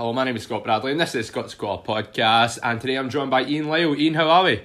[0.00, 2.58] Hello, my name is Scott Bradley, and this is Scott Squad Podcast.
[2.62, 3.94] And today I'm joined by Ian Lyle.
[3.94, 4.62] Ian, how are we?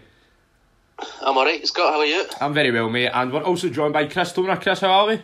[1.22, 1.92] I'm alright, Scott.
[1.92, 2.26] How are you?
[2.40, 3.10] I'm very well, mate.
[3.14, 4.56] And we're also joined by Chris Toner.
[4.56, 5.22] Chris, how are we?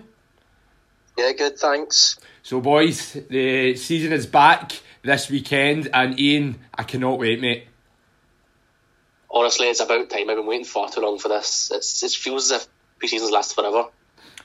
[1.18, 1.58] Yeah, good.
[1.58, 2.20] Thanks.
[2.44, 7.68] So, boys, the season is back this weekend, and Ian, I cannot wait, mate.
[9.30, 10.30] Honestly, it's about time.
[10.30, 11.72] I've been waiting far too long for this.
[11.74, 12.68] It's, it feels as if
[13.00, 13.86] pre-season's last forever.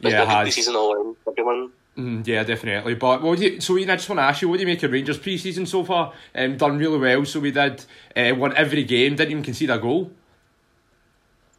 [0.01, 0.45] But Yeah, it it's been good has.
[0.45, 1.73] pre-season all everyone.
[1.97, 2.95] Mm, yeah, definitely.
[2.95, 4.67] But what do you, so, Ian, I just want to ask you, what do you
[4.67, 6.13] make of Rangers pre-season so far?
[6.35, 7.25] Um, done really well.
[7.25, 10.11] So we did uh, won every game, didn't even concede a goal.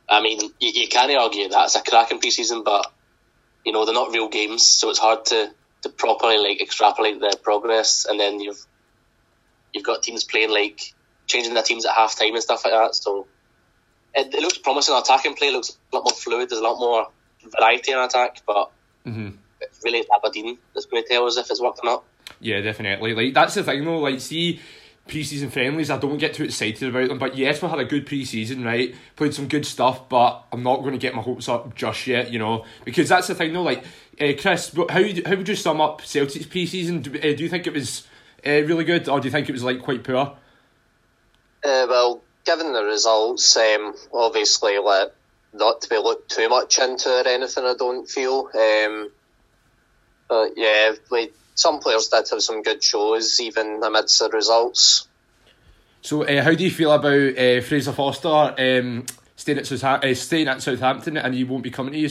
[0.07, 2.91] I mean, you, you can't argue that it's a cracking pre-season, but
[3.65, 5.51] you know they're not real games, so it's hard to,
[5.81, 8.05] to properly like extrapolate their progress.
[8.05, 8.63] And then you've
[9.73, 10.93] you've got teams playing like
[11.25, 12.95] changing their teams at half time and stuff like that.
[12.95, 13.27] So
[14.13, 14.93] it, it looks promising.
[14.93, 16.49] Our Attacking play looks a lot more fluid.
[16.49, 17.07] There's a lot more
[17.57, 18.71] variety in attack, but
[19.03, 19.46] hmm it's
[19.83, 22.03] really it's Aberdeen that's going to tell us if it's worked or not.
[22.39, 23.13] Yeah, definitely.
[23.13, 23.99] Like that's the thing though.
[23.99, 24.59] Like, see,
[25.07, 27.17] pre-season friendlies, I don't get too excited about them.
[27.17, 28.93] But yes, we had a good pre-season, right?
[29.15, 32.31] Played some good stuff, but I'm not going to get my hopes up just yet,
[32.31, 33.63] you know, because that's the thing though.
[33.63, 33.83] Like,
[34.19, 34.85] uh, Chris, how
[35.25, 37.01] how would you sum up Celtic's pre-season?
[37.01, 38.07] Do, uh, do you think it was
[38.45, 40.35] uh, really good, or do you think it was like quite poor?
[41.63, 45.13] Uh, well, given the results, um, obviously, like,
[45.53, 48.49] not to be looked too much into or anything, I don't feel.
[48.53, 49.11] Um,
[50.27, 55.07] but yeah, like, some players did have some good shows, even amidst the results.
[56.01, 59.05] So, uh, how do you feel about uh, Fraser Forster um,
[59.35, 62.09] staying at Southa- uh, staying at Southampton, and he won't be coming to you?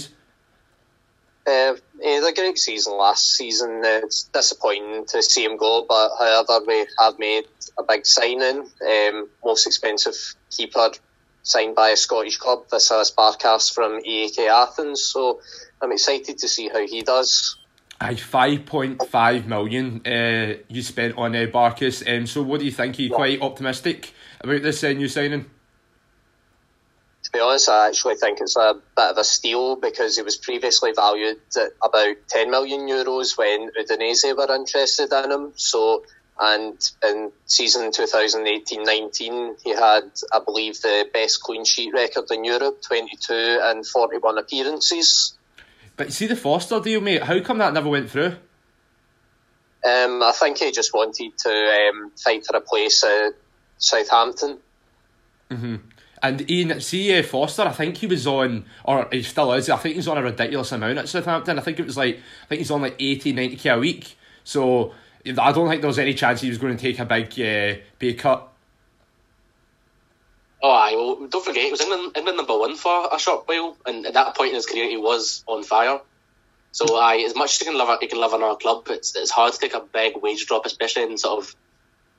[1.47, 3.83] Uh, he had a great season last season.
[3.85, 7.45] It's disappointing to see him go, but however, we have made
[7.79, 8.69] a big signing.
[8.87, 10.17] Um, most expensive
[10.51, 10.91] keeper
[11.45, 15.05] signed by a Scottish club, Vasilis Barkas from AEK Athens.
[15.05, 15.41] So
[15.81, 17.57] I'm excited to see how he does.
[17.99, 22.03] Aye, five point five million uh, you spent on uh, Barkas.
[22.07, 22.99] Um, so what do you think?
[22.99, 25.47] Are you quite optimistic about this uh, new signing?
[27.27, 30.37] To be honest, I actually think it's a bit of a steal because it was
[30.37, 35.53] previously valued at about 10 million euros when Udinese were interested in him.
[35.57, 36.05] So,
[36.39, 42.83] and in season 2018-19, he had, I believe, the best clean sheet record in Europe,
[42.83, 45.37] 22 and 41 appearances.
[45.97, 47.23] But see the Forster deal, mate.
[47.23, 48.37] How come that never went through?
[49.85, 53.33] Um, I think he just wanted to um, fight for a place at
[53.79, 54.59] Southampton.
[55.51, 55.81] Mhm.
[56.23, 57.63] And Ian, see uh, Forster.
[57.63, 59.71] I think he was on, or he still is.
[59.71, 61.59] I think he's on a ridiculous amount at Southampton.
[61.59, 64.17] I think it was like, I think he's on like 80, 90 k a week.
[64.43, 64.93] So
[65.27, 67.81] I don't think there was any chance he was going to take a big uh,
[67.99, 68.49] pay cut.
[70.63, 70.93] Oh, aye.
[70.95, 74.15] Well, don't forget, he was England, England number one for a short while, and at
[74.15, 76.01] that point in his career, he was on fire.
[76.73, 79.31] So, aye, as much as he can love, he can love another club, it's it's
[79.31, 81.57] hard to take a big wage drop, especially in sort of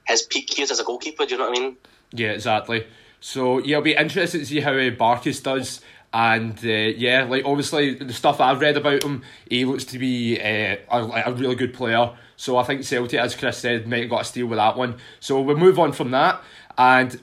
[0.07, 1.25] his peak years as a goalkeeper.
[1.25, 1.77] Do you know what I mean?
[2.11, 2.87] Yeah, exactly.
[3.19, 5.81] So yeah, it'll be interesting to see how uh, Barkas does.
[6.13, 10.39] And uh, yeah, like obviously the stuff I've read about him, he looks to be
[10.39, 12.11] uh, a, a really good player.
[12.37, 14.95] So I think Celtic, as Chris said, might have got a steal with that one.
[15.19, 16.41] So we'll move on from that.
[16.77, 17.19] And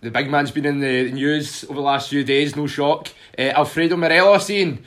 [0.00, 3.08] the big man's been in the news over the last few days, no shock.
[3.38, 4.84] Uh, Alfredo Morelos, Ian.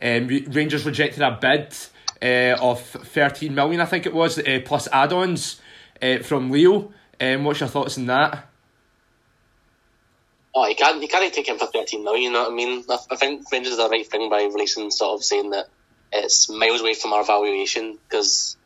[0.00, 1.74] Um, Rangers rejected a bid
[2.22, 5.60] uh, of 13 million, I think it was, uh, plus add ons
[6.02, 6.92] uh, from Lille.
[7.20, 8.46] Um, what's your thoughts on that?
[10.54, 12.22] Oh, you can't you can't take him for thirteen million.
[12.22, 12.82] You know what I mean?
[12.88, 15.68] I, I think Rangers did the right thing by releasing sort of saying that
[16.12, 18.56] it's miles away from our valuation because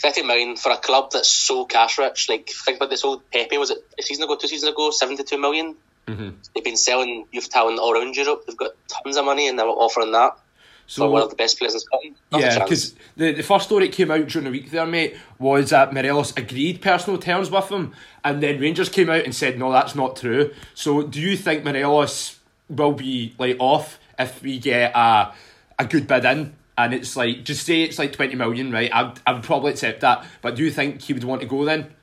[0.00, 2.28] thirteen million for a club that's so cash rich.
[2.28, 5.22] Like think about this old Pepe was it a season ago, two seasons ago, seventy
[5.24, 5.76] two million.
[6.06, 6.34] Mhm.
[6.54, 8.44] They've been selling youth talent all around Europe.
[8.46, 10.38] They've got tons of money and they're offering that
[10.86, 12.16] So for one of the best players in Scotland.
[12.32, 15.16] Not Yeah, because the, the first story that came out during the week there, mate,
[15.38, 17.92] was that Morelos agreed personal terms with him,
[18.24, 20.52] and then Rangers came out and said, no, that's not true.
[20.74, 25.32] So do you think Morelos will be like off if we get a,
[25.78, 26.54] a good bid in?
[26.78, 28.90] And it's like, just say it's like 20 million, right?
[28.92, 30.24] I, I would probably accept that.
[30.40, 31.94] But do you think he would want to go then?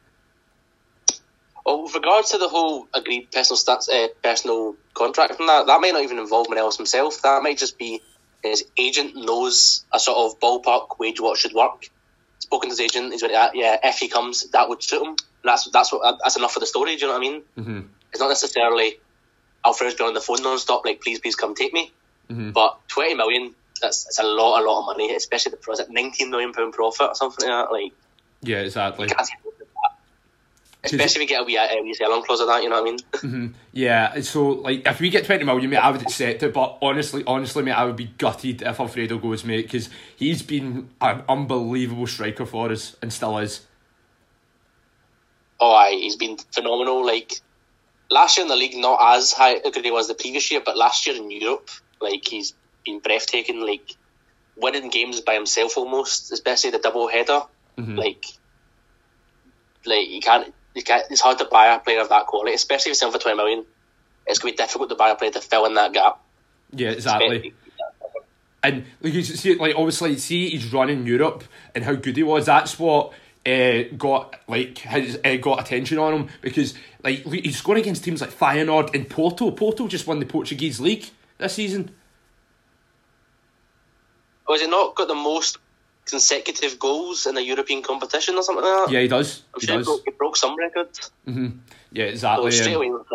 [1.65, 5.81] Well, with regards to the whole agreed personal stats, uh, personal contract and that, that
[5.81, 7.21] may not even involve Morelos himself.
[7.23, 8.01] That might just be
[8.43, 11.89] his agent knows a sort of ballpark wage what should work.
[12.39, 15.07] Spoken to his agent, he's like, "Ah, yeah, if he comes, that would suit him.
[15.09, 16.95] And that's that's what that's enough for the story.
[16.95, 17.41] Do you know what I mean?
[17.57, 17.79] Mm-hmm.
[18.11, 18.99] It's not necessarily
[19.65, 21.91] Alfred's been on the phone non-stop, like please, please come take me.
[22.29, 22.53] Mhm.
[22.53, 26.29] But twenty million, that's, that's a lot, a lot of money, especially the it nineteen
[26.29, 27.71] million pound profit or something like that.
[27.71, 27.93] Like
[28.41, 29.07] Yeah, exactly.
[29.07, 29.97] you can't say no to that.
[30.83, 32.87] Especially if we get a wee, a wee sell-on clause of that, you know what
[32.87, 32.99] I mean?
[33.17, 33.47] Mm-hmm.
[33.73, 36.53] Yeah, so like if we get twenty million, mate, I would accept it.
[36.53, 40.89] But honestly, honestly, mate, I would be gutted if Alfredo goes, mate, because he's been
[41.01, 43.65] an unbelievable striker for us and still is.
[45.59, 47.05] Oh, aye, he's been phenomenal.
[47.05, 47.41] Like
[48.09, 50.77] last year in the league, not as high good he was the previous year, but
[50.77, 51.69] last year in Europe,
[51.99, 52.53] like he's
[52.87, 53.61] been breathtaking.
[53.61, 53.95] Like
[54.55, 57.41] winning games by himself almost, especially the double header.
[57.77, 57.97] Mhm.
[57.97, 58.25] Like,
[59.85, 61.03] like you can't, you can't.
[61.09, 63.65] It's hard to buy a player of that quality, especially if it's for twenty million.
[64.25, 66.19] It's going to be difficult to buy a player to fill in that gap.
[66.73, 67.53] Yeah, exactly.
[68.63, 71.43] And like you see, like obviously, see he's running Europe
[71.73, 72.47] and how good he was.
[72.47, 73.13] That's what
[73.45, 76.73] uh, got like his uh, got attention on him because
[77.03, 79.51] like he's going against teams like Feyenoord and Porto.
[79.51, 81.05] Porto just won the Portuguese league
[81.37, 81.91] this season.
[84.47, 85.57] Was he not got the most
[86.05, 88.91] consecutive goals in a European competition or something like that?
[88.93, 89.43] Yeah, he does.
[89.53, 90.87] I'm He sure he broke, he broke some record.
[91.91, 92.51] Yeah, So exactly.
[92.51, 93.07] straight um, away with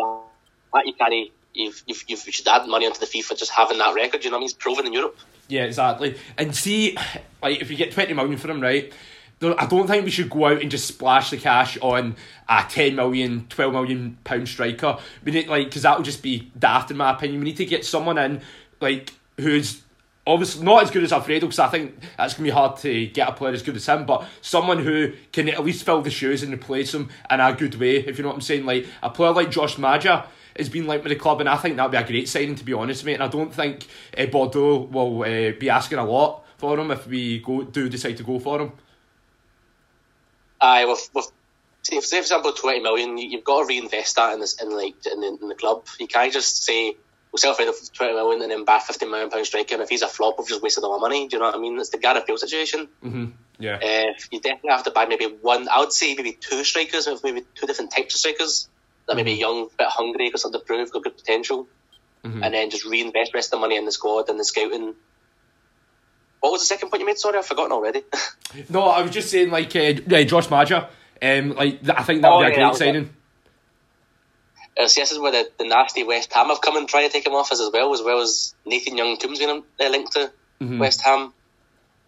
[0.73, 3.95] that, you carry, you've, you've, you should add money onto the FIFA just having that
[3.95, 4.23] record.
[4.23, 4.45] You know what I mean?
[4.49, 5.17] He's proven in Europe.
[5.47, 6.17] Yeah, exactly.
[6.37, 6.97] And see,
[7.41, 8.93] like if you get twenty million for him, right?
[9.41, 12.15] I don't think we should go out and just splash the cash on
[12.47, 14.97] a 10 million, 12 million pound striker.
[15.25, 17.41] We need like because that will just be daft in my opinion.
[17.41, 18.41] We need to get someone in
[18.79, 19.81] like who's
[20.25, 23.29] obviously not as good as Alfredo because I think that's gonna be hard to get
[23.29, 24.05] a player as good as him.
[24.05, 27.75] But someone who can at least fill the shoes and replace him in a good
[27.75, 27.97] way.
[27.97, 30.25] If you know what I'm saying, like a player like Josh Maja
[30.57, 32.63] has been linked with the club, and I think that'd be a great signing to
[32.63, 33.15] be honest, mate.
[33.15, 33.87] And I don't think
[34.17, 38.17] uh, Bordeaux will uh, be asking a lot for him if we go do decide
[38.17, 38.71] to go for him.
[40.61, 41.31] Aye, with, with
[41.81, 44.95] say, for example twenty million, you, you've got to reinvest that in this in like
[45.11, 45.85] in the, in the club.
[45.99, 46.95] You can't just say
[47.33, 49.73] we'll sell Fredo for twenty million and then buy 15 million pound striker.
[49.73, 51.27] And if he's a flop, we've just wasted all our money.
[51.27, 51.77] Do you know what I mean?
[51.79, 52.87] It's the Gareth Bale situation.
[53.01, 53.25] hmm
[53.59, 53.77] Yeah.
[53.77, 55.67] Uh, you definitely have to buy maybe one.
[55.67, 58.69] I would say maybe two strikers, maybe two different types of strikers.
[59.07, 61.67] That maybe young, bit hungry, got something to prove, got good potential,
[62.23, 62.41] Mhm.
[62.45, 64.95] and then just reinvest the rest of the money in the squad and the scouting.
[66.39, 67.17] What was the second point you made?
[67.17, 68.03] Sorry, I've forgotten already.
[68.69, 69.93] No, I was just saying like uh,
[70.25, 70.87] Josh Maja.
[71.21, 73.03] Um, like I think that would Oh, be a yeah, great signing.
[73.05, 73.09] it.
[74.79, 77.09] Uh, see, this is where the, the nasty West Ham have come and tried to
[77.09, 80.13] take him off us as well, as well as Nathan Young Coombs being uh, linked
[80.13, 80.31] to
[80.61, 80.79] Mhm.
[80.79, 81.33] West Ham.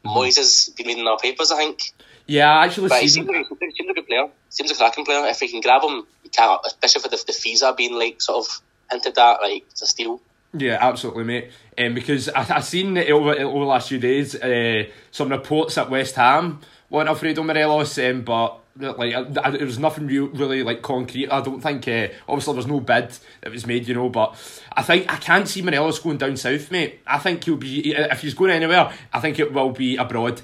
[0.06, 1.80] Moyes has been reading our papers, I think.
[2.28, 4.28] Yeah, I actually But he seems, like, he seems a good player.
[4.50, 5.26] Seems a cracking player.
[5.28, 8.22] If we can grab him, you can't, especially for the, the fees are being like
[8.22, 10.22] sort of hinted at, like it's a steal.
[10.54, 11.52] Yeah, absolutely, mate.
[11.78, 15.90] Um, because I I seen over over the last few days uh, some reports at
[15.90, 20.63] West Ham want Alfredo Morelos, um, but like I, I, there was nothing real, really
[20.63, 21.30] like concrete.
[21.30, 21.88] I don't think.
[21.88, 24.10] Uh, obviously, there was no bid that was made, you know.
[24.10, 24.36] But
[24.74, 27.00] I think I can't see Morelos going down south, mate.
[27.07, 28.92] I think he'll be if he's going anywhere.
[29.13, 30.42] I think it will be abroad.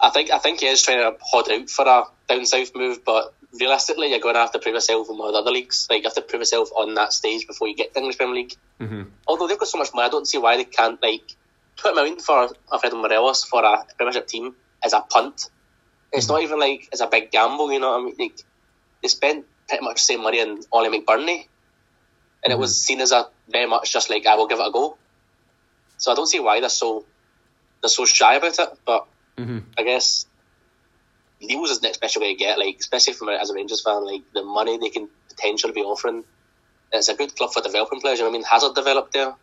[0.00, 3.04] I think I think he is trying to hod out for a down south move,
[3.04, 5.86] but realistically, you're going to have to prove yourself in one of the other leagues.
[5.88, 8.34] Like you have to prove yourself on that stage before you get the English Premier
[8.34, 8.54] League.
[8.78, 9.02] Mm-hmm.
[9.26, 11.34] Although they've got so much money, I don't see why they can't like
[11.76, 15.50] put twenty million for Alfredo Morelos for a Premiership team as a punt.
[16.12, 18.14] It's not even like it's a big gamble, you know what I mean?
[18.18, 18.40] Like
[19.02, 21.46] they spent pretty much the same money on Oli McBurnie,
[22.42, 24.72] and it was seen as a very much just like I will give it a
[24.72, 24.96] go.
[25.98, 27.04] So I don't see why they're so
[27.82, 29.06] they're so shy about it, but
[29.38, 29.58] Mm-hmm.
[29.78, 30.26] I guess
[31.40, 33.82] Lille's is the next special way to get, like especially from a, as a Rangers
[33.82, 36.24] fan, like the money they can potentially be offering.
[36.92, 38.18] It's a good club for developing players.
[38.18, 38.46] You know what I mean?
[38.50, 39.34] Hazard developed there,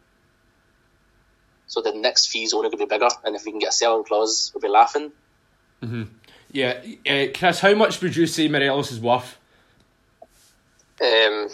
[1.67, 3.09] so the next fee's only going to be bigger.
[3.23, 5.12] And if we can get a selling clause, we'll be laughing.
[6.56, 9.38] Yeah, uh, Chris, how much would you say Morelos is worth?
[11.01, 11.50] Um,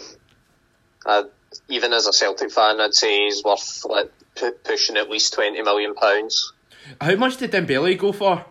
[1.04, 1.24] I,
[1.68, 5.60] even as a Celtic fan, I'd say he's worth like pu- pushing at least twenty
[5.60, 6.52] million pounds.
[7.00, 8.44] How much did Dembele go for?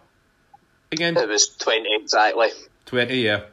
[0.91, 2.49] Again, It was twenty exactly.
[2.85, 3.21] twenty.
[3.21, 3.43] Yeah.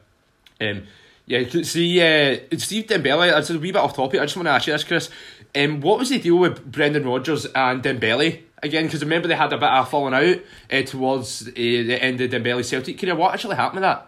[0.59, 0.83] Um,
[1.25, 1.47] yeah.
[1.63, 3.37] See, uh, Steve Dembele.
[3.39, 4.19] It's a wee bit off topic.
[4.19, 5.09] I just want to ask you this, Chris.
[5.55, 8.85] Um, what was the deal with Brendan Rodgers and Dembele again?
[8.85, 10.37] Because remember they had a bit of a falling out
[10.71, 13.15] uh, towards uh, the end of Dembele's Celtic career.
[13.15, 14.05] What actually happened with that?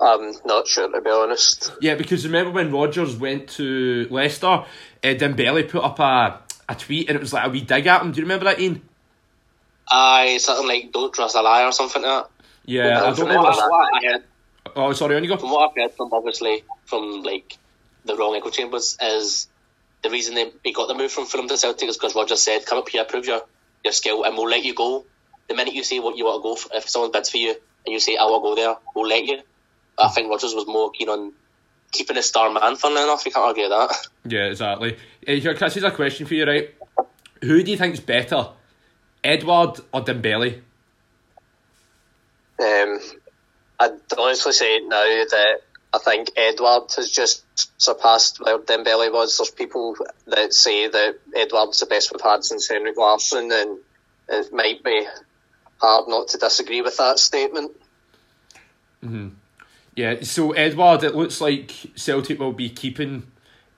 [0.00, 1.72] I'm not sure to be honest.
[1.80, 4.64] Yeah, because remember when Rodgers went to Leicester, uh,
[5.02, 8.12] Dembele put up a a tweet and it was like a wee dig at him.
[8.12, 8.82] Do you remember that, Ian?
[9.90, 12.30] Aye, something like "Don't trust a lie" or something like that.
[12.66, 13.36] Yeah, I don't know.
[13.42, 14.24] what, What, what I heard,
[14.76, 15.38] oh, sorry, on you go.
[15.38, 17.56] from what I've heard from obviously from like
[18.04, 19.48] the wrong echo chambers is
[20.02, 22.64] the reason they, they got the move from Fulham to Celtic is because Roger said,
[22.66, 23.42] "Come up here, prove your,
[23.84, 25.04] your skill, and we'll let you go."
[25.48, 27.50] The minute you say what you want to go, for, if someone bids for you
[27.50, 29.40] and you say, "I want to go there," we'll let you.
[29.96, 31.32] But I think Rodgers was more keen on
[31.90, 32.76] keeping a star man.
[32.76, 34.06] Funnily enough, you can't argue that.
[34.24, 34.96] Yeah, exactly.
[35.26, 36.74] Uh, here, Chris, here's a question for you, right?
[37.42, 38.48] Who do you think's better,
[39.24, 40.60] Edouard or Dembele?
[42.60, 43.00] Um,
[43.80, 45.60] I'd honestly say now that
[45.92, 47.44] I think Edouard has just
[47.80, 49.38] surpassed where Dembele was.
[49.38, 53.78] There's people that say that Edouard's the best we've had since Henrik Larsson, and
[54.28, 55.06] it might be
[55.78, 57.72] hard not to disagree with that statement.
[59.02, 59.28] Mm-hmm.
[59.94, 63.24] Yeah, so Edouard, it looks like Celtic will be keeping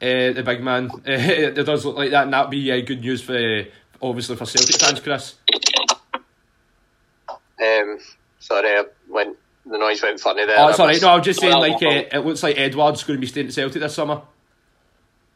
[0.02, 0.90] uh, the big man.
[0.90, 3.64] Uh, it does look like that, and that'd be uh, good news for
[4.02, 5.34] obviously for Celtic fans, Chris.
[7.62, 7.98] Um,
[8.40, 9.36] sorry, when
[9.70, 10.56] the noise went funny there.
[10.58, 13.20] Oh, sorry, no, I was just saying like uh, it looks like Edouard's going to
[13.20, 14.22] be staying at Celtic this summer.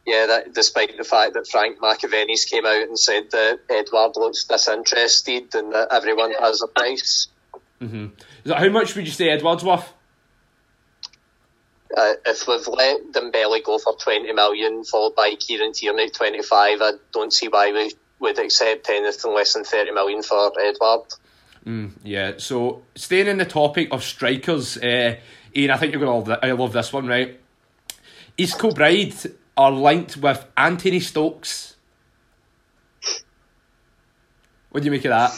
[0.05, 4.43] Yeah, that, despite the fact that Frank McAvenny's came out and said that Edouard looks
[4.43, 7.27] disinterested and that everyone has a price.
[7.81, 8.07] Mm-hmm.
[8.43, 9.91] That, how much would you say Edouard's worth?
[11.95, 16.91] Uh, if we've let Dembele go for 20 million, followed by Kieran Tierney 25, I
[17.11, 21.13] don't see why we would accept anything less than 30 million for Edouard.
[21.65, 25.15] Mm, yeah, so staying in the topic of strikers, uh,
[25.55, 27.39] Ian, I think you're going to love, I love this one, right?
[28.37, 29.15] East Kilbride
[29.57, 31.75] are linked with Anthony Stokes.
[34.69, 35.31] What do you make of that?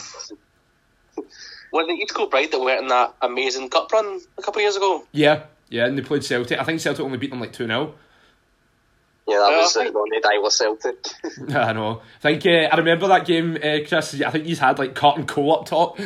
[1.72, 4.76] Were the East Kilbride that went in that amazing cup run a couple of years
[4.76, 5.06] ago?
[5.12, 6.58] Yeah, yeah, and they played Celtic.
[6.58, 7.94] I think Celtic only beat them like 2 0.
[9.28, 11.06] Yeah, that was the Ronny Deila Celtic.
[11.54, 12.00] I know.
[12.24, 14.18] I think uh, I remember that game, uh, Chris.
[14.22, 16.00] I think he's had like cotton coal up top.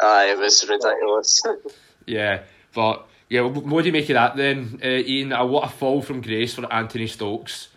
[0.00, 1.42] Aye, it was ridiculous.
[2.06, 5.32] yeah, but yeah, what do you make of that then, uh, Ian?
[5.32, 7.70] Uh, what a fall from grace for Anthony Stokes.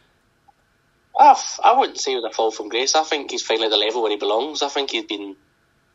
[1.19, 2.93] Uh, I wouldn't say it was a fall from grace.
[2.93, 4.61] I think he's finally at the level where he belongs.
[4.61, 5.35] I think he's been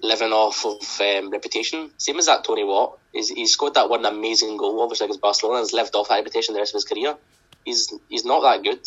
[0.00, 1.90] living off of um, reputation.
[1.96, 2.98] Same as that Tony Watt.
[3.12, 6.16] He's, he's scored that one amazing goal, obviously against Barcelona, and has lived off that
[6.16, 7.16] reputation the rest of his career.
[7.64, 8.82] He's he's not that good.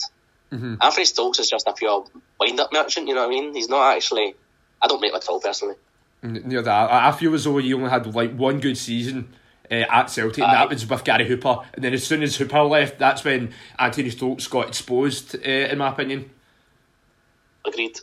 [0.51, 0.75] Mm-hmm.
[0.82, 2.06] Anthony Stokes is just a pure
[2.39, 3.08] wind-up merchant.
[3.08, 3.53] You know what I mean?
[3.53, 4.36] He's not actually.
[4.82, 5.75] I don't rate him at all personally.
[6.24, 9.34] Near that, I feel as though he only had like one good season.
[9.70, 11.60] Uh, at Celtic, and that was with Gary Hooper.
[11.74, 15.77] And then as soon as Hooper left, that's when Anthony Stokes got exposed, uh, in
[15.77, 16.30] my opinion.
[17.65, 17.98] Agreed.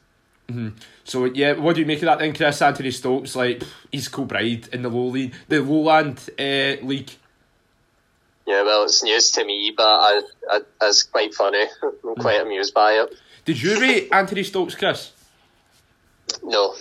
[0.51, 0.77] Mm-hmm.
[1.05, 2.63] So yeah, what do you make of that then, Chris?
[2.63, 3.63] Anthony Stokes, like
[3.93, 7.11] he's Kilbride in the low league, the lowland uh, league.
[8.47, 11.65] Yeah, well, it's news to me, but I, I, it's quite funny.
[11.83, 13.15] I'm quite amused by it.
[13.45, 15.13] Did you rate Anthony Stokes, Chris?
[16.43, 16.75] No.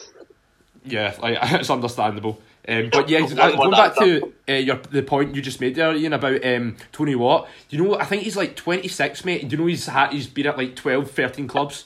[0.85, 2.41] Yeah, like it's understandable.
[2.69, 6.13] Um, but yeah, going back to uh, your the point you just made there, Ian,
[6.13, 7.49] about um, Tony Watt.
[7.67, 7.99] Do you know?
[7.99, 9.47] I think he's like twenty six, mate.
[9.47, 11.85] Do you know he's had, he's been at like 12, 13 clubs.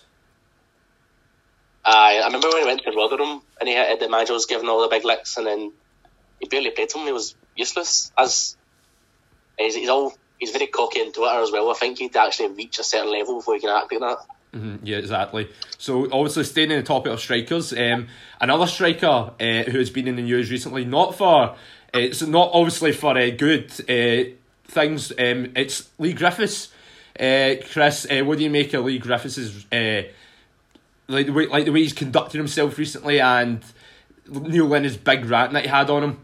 [1.84, 4.82] I remember when he went to Rotherham and he had the manager was giving all
[4.82, 5.72] the big licks, and then
[6.40, 7.06] he barely played him.
[7.06, 8.12] He was useless.
[8.18, 8.56] As
[9.58, 11.72] he's, he's all he's very cocky on Twitter as well.
[11.72, 14.18] I think he'd actually reach a certain level before he can act like that.
[14.54, 15.50] Mm-hmm, yeah, exactly.
[15.78, 18.08] So obviously staying in the topic of strikers, um,
[18.40, 21.56] another striker uh, who has been in the news recently, not for uh,
[21.94, 24.32] it's not obviously for uh, good uh,
[24.66, 25.12] things.
[25.12, 26.70] Um, it's Leigh Griffiths.
[27.20, 30.04] Uh, Chris, uh, what do you make of Leigh Griffiths' uh,
[31.08, 33.64] like the way like the way he's conducted himself recently and
[34.28, 36.20] Neil Lennon's big rant that he had on him,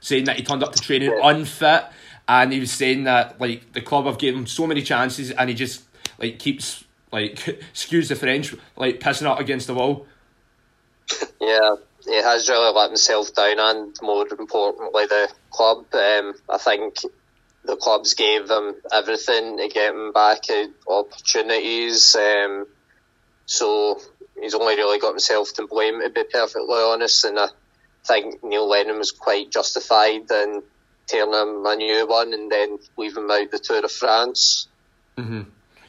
[0.00, 1.84] saying that he turned up to training unfit
[2.28, 5.48] and he was saying that like the club have given him so many chances and
[5.48, 5.82] he just
[6.18, 10.06] like keeps like excuse the French like pissing up against the wall.
[11.40, 15.84] Yeah, he has really let himself down, and more importantly, the club.
[15.92, 16.96] Um, I think
[17.64, 20.44] the clubs gave him everything to get him back
[20.86, 22.16] opportunities.
[22.16, 22.66] Um,
[23.46, 24.00] so
[24.40, 27.24] he's only really got himself to blame, to be perfectly honest.
[27.24, 27.48] And I
[28.04, 30.62] think Neil Lennon was quite justified in
[31.06, 34.68] turning him a new one and then leaving him out the Tour of France.
[35.16, 35.42] Mm-hmm.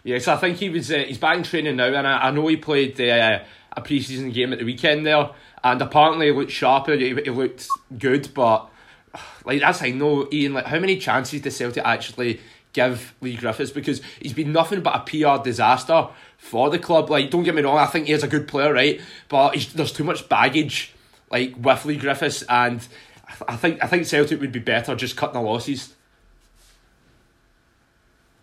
[0.04, 2.32] Yeah, so I think he was uh, he's back in training now, and I, I
[2.32, 3.40] know he played uh,
[3.76, 5.32] a pre-season game at the weekend there,
[5.64, 8.70] and apparently he looked sharper, he, he looked good, but
[9.46, 10.54] like that's I know Ian.
[10.54, 12.40] Like how many chances does Celtic actually
[12.74, 13.72] give Leigh Griffiths?
[13.72, 16.10] Because he's been nothing but a PR disaster
[16.46, 17.10] for the club.
[17.10, 19.02] Like don't get me wrong, I think he is a good player, right?
[19.28, 20.94] But there's too much baggage
[21.32, 22.86] like with Leigh Griffiths, and
[23.48, 25.94] I think I think Celtic would be better just cutting the losses.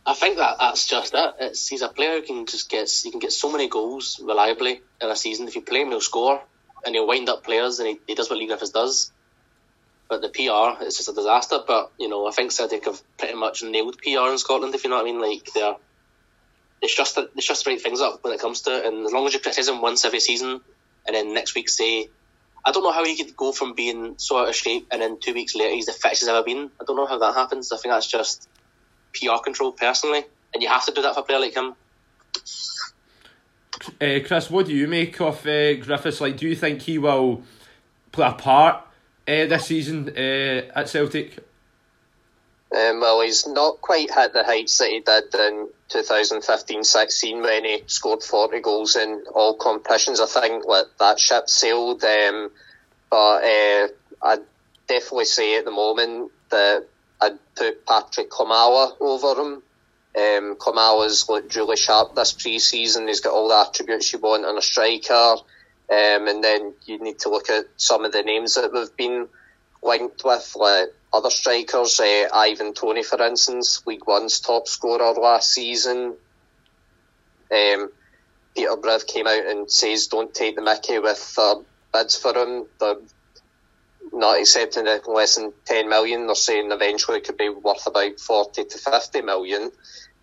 [0.05, 1.35] I think that that's just it.
[1.39, 4.81] It's he's a player who can just get he can get so many goals reliably
[5.01, 5.47] in a season.
[5.47, 6.43] If you play him, he'll score
[6.85, 9.13] and he'll wind up players, and he, he does what Leigh Griffiths does.
[10.09, 11.61] But the PR is just a disaster.
[11.65, 14.75] But you know, I think Celtic have pretty much nailed PR in Scotland.
[14.75, 15.77] If you know what I mean, like they're
[16.83, 18.87] it's just it's just right things up when it comes to it.
[18.87, 20.61] And as long as you criticise him once every season,
[21.07, 22.09] and then next week say,
[22.65, 25.19] I don't know how he could go from being so out of shape, and then
[25.21, 26.71] two weeks later he's the fittest he's ever been.
[26.81, 27.73] I don't know how that happens.
[27.73, 28.49] I think that's just
[29.15, 31.75] PR control personally, and you have to do that for a player like him.
[34.01, 36.21] Uh, Chris, what do you make of uh, Griffiths?
[36.21, 37.43] Like, do you think he will
[38.11, 38.77] play a part
[39.27, 41.39] uh, this season at Celtic?
[42.75, 47.83] Um, well, he's not quite hit the heights that he did in 2015-16 when he
[47.87, 50.21] scored 40 goals in all competitions.
[50.21, 52.51] I think that, that ship sailed, um,
[53.11, 53.89] but uh,
[54.23, 54.39] I
[54.89, 56.87] definitely say at the moment that
[57.21, 59.63] I'd put Patrick Klimala over him.
[60.15, 63.07] Um, Klimala's looked really sharp this pre-season.
[63.07, 65.37] He's got all the attributes you want in a striker.
[65.91, 69.29] Um, and then you need to look at some of the names that we've been
[69.83, 72.01] linked with, like other strikers.
[72.01, 76.15] Uh, Ivan Toney, for instance, League One's top scorer last season.
[77.51, 77.91] Um,
[78.55, 81.57] Peterborough came out and says don't take the mickey with uh,
[81.93, 82.67] bids for him.
[82.81, 82.97] They're
[84.13, 86.27] not accepting it less than 10 million.
[86.27, 89.63] They're saying eventually it could be worth about 40 to 50 million.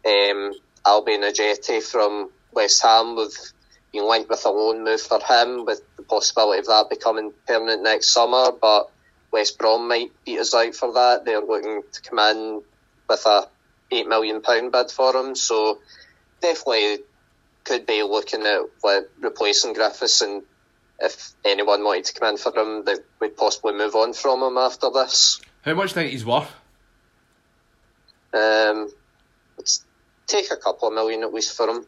[0.05, 0.53] Um,
[0.85, 3.53] Albian Ajeti from West Ham with
[3.93, 8.11] linked with a loan move for him with the possibility of that becoming permanent next
[8.11, 8.91] summer, but
[9.31, 11.25] West Brom might beat us out for that.
[11.25, 12.61] They're looking to come in
[13.07, 13.47] with a
[13.91, 15.79] eight million pound bid for him, so
[16.41, 16.99] definitely
[17.63, 20.43] could be looking at like, replacing Griffiths and
[21.01, 24.57] if anyone wanted to come in for him, they would possibly move on from him
[24.57, 25.39] after this.
[25.61, 26.51] How much do you think he's worth?
[28.33, 28.91] Um,
[29.57, 29.85] let's
[30.27, 31.85] take a couple of million at least for him.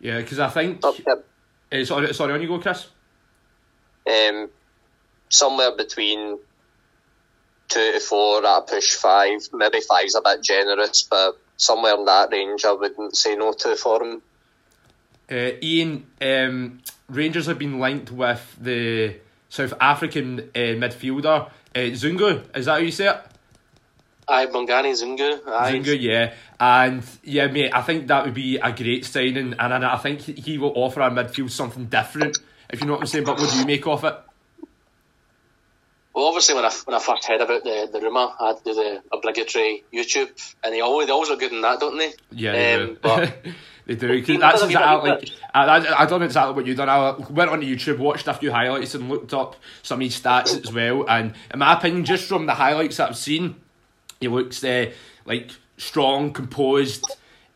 [0.00, 0.84] Yeah, because I think.
[0.84, 2.86] Uh, sorry, sorry, on you go, Chris.
[4.06, 4.48] Um,
[5.28, 6.38] somewhere between
[7.68, 9.40] two to four at a push five.
[9.52, 13.76] Maybe five's a bit generous, but somewhere in that range, I wouldn't say no to
[13.76, 14.22] for him.
[15.30, 19.16] Uh, Ian, um, Rangers have been linked with the
[19.48, 22.44] South African uh, midfielder uh, Zungu.
[22.56, 23.20] Is that how you say it?
[24.28, 25.40] Aye, Bongani Zungu.
[25.48, 25.72] Aye.
[25.72, 26.34] Zungu, yeah.
[26.58, 30.20] And yeah, mate, I think that would be a great signing, and I, I think
[30.20, 32.38] he will offer our midfield something different,
[32.70, 33.24] if you know what I'm saying.
[33.24, 34.14] But what do you make of it?
[36.16, 38.64] Well, obviously, when I when I first heard about the the rumor, I had to
[38.64, 40.30] do the obligatory YouTube,
[40.64, 42.14] and they always they always look good in that, don't they?
[42.32, 42.98] Yeah, they Um, do.
[43.02, 43.36] but
[43.86, 44.24] they do.
[44.24, 46.88] 'cause that's exactly like I, I, I done exactly what you've done.
[46.88, 50.58] I went on YouTube, watched a few highlights, and looked up some of his stats
[50.64, 51.04] as well.
[51.06, 53.56] And in my opinion, just from the highlights that I've seen,
[54.18, 54.90] he looks uh,
[55.26, 57.04] like strong, composed,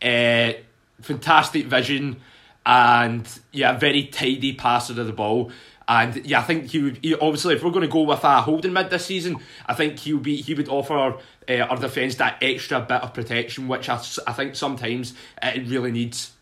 [0.02, 0.52] uh,
[1.00, 2.20] fantastic vision,
[2.66, 5.50] and yeah, very tidy passer of the ball.
[5.90, 6.98] And yeah, I think he would.
[7.03, 9.98] He, obviously, if we're going to go with a holding mid this season, I think
[9.98, 10.40] he would be.
[10.40, 11.16] He would offer
[11.48, 16.33] uh, our defence that extra bit of protection, which I think sometimes it really needs.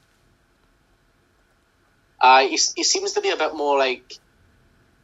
[2.20, 4.14] uh, he, he seems to be a bit more like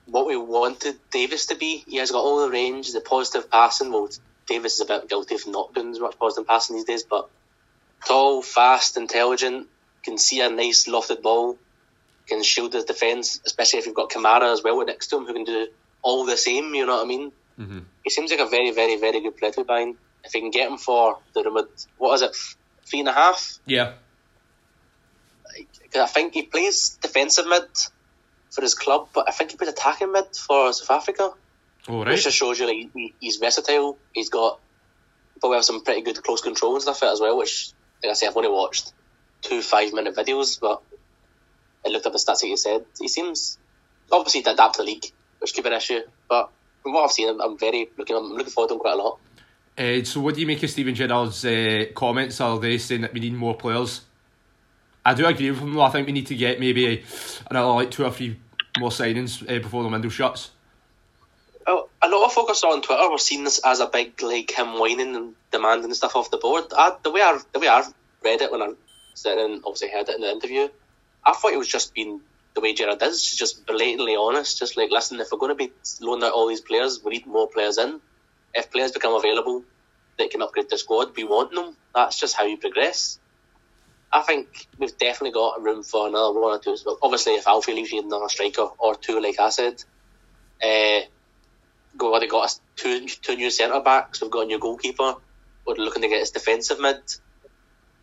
[0.07, 1.85] what we wanted Davis to be.
[1.87, 3.93] He has got all the range, the positive passing.
[3.93, 4.09] Well,
[4.47, 7.31] Davis is a bit guilty of not doing as much positive passing these days, but
[8.07, 9.69] tall, fast, intelligent,
[10.03, 11.57] can see a nice lofted ball,
[12.27, 15.35] can shield his defence, especially if you've got Kamara as well next to him who
[15.35, 15.69] can do
[16.03, 17.33] all the same, you know what I mean?
[17.59, 17.79] Mm-hmm.
[18.03, 19.93] He seems like a very, very, very good player to buy.
[20.25, 22.37] If you can get him for the rumored, what is it,
[22.87, 23.59] three and a half?
[23.67, 23.93] Yeah,
[25.83, 27.65] Because I think he plays defensive mid
[28.51, 31.31] for his club, but I think he plays attacking mid for South Africa,
[31.89, 33.99] all which just shows you like he, he's versatile.
[34.13, 34.61] He's got
[35.41, 37.37] probably have some pretty good close control and stuff as well.
[37.37, 38.93] Which, like I say, I've only watched
[39.43, 40.83] two five minute videos, but
[41.87, 42.85] I looked up the stats that he said.
[43.01, 43.59] He seems
[44.11, 45.07] obviously to adapt to the league,
[45.38, 46.51] which could be an issue, but.
[46.83, 48.14] From what I've seen, I'm, I'm very looking.
[48.14, 49.18] I'm looking forward to him quite a lot.
[49.77, 53.01] Uh, so, what do you make of Steven Gerrard's uh, comments the other day saying
[53.01, 54.03] that we need more players?
[55.05, 55.83] I do agree with him though.
[55.83, 57.03] I think we need to get maybe
[57.51, 58.38] another like two or three
[58.79, 60.51] more signings uh, before the window shuts.
[61.66, 64.79] Well, a lot of focus on Twitter were seeing this as a big like him
[64.79, 66.64] whining and demanding stuff off the board.
[66.77, 67.83] I, the way I the way I
[68.23, 68.73] read it when I
[69.14, 70.68] said and obviously heard it in the interview,
[71.27, 72.21] I thought it was just being
[72.55, 74.59] the way Gerrard is, just blatantly honest.
[74.59, 77.27] Just like, listen, if we're going to be loaning out all these players, we need
[77.27, 78.01] more players in.
[78.55, 79.65] If players become available
[80.19, 81.77] that can upgrade the squad, we want them.
[81.95, 83.19] That's just how you progress.
[84.13, 86.77] I think we've definitely got room for another one or two.
[87.03, 89.83] Obviously, if Alfie leaves, you need another striker or two, like I said.
[90.63, 91.01] Uh,
[91.97, 94.23] go already got us two two new centre backs.
[94.23, 95.15] We've got a new goalkeeper.
[95.67, 97.01] We're looking to get his defensive mid.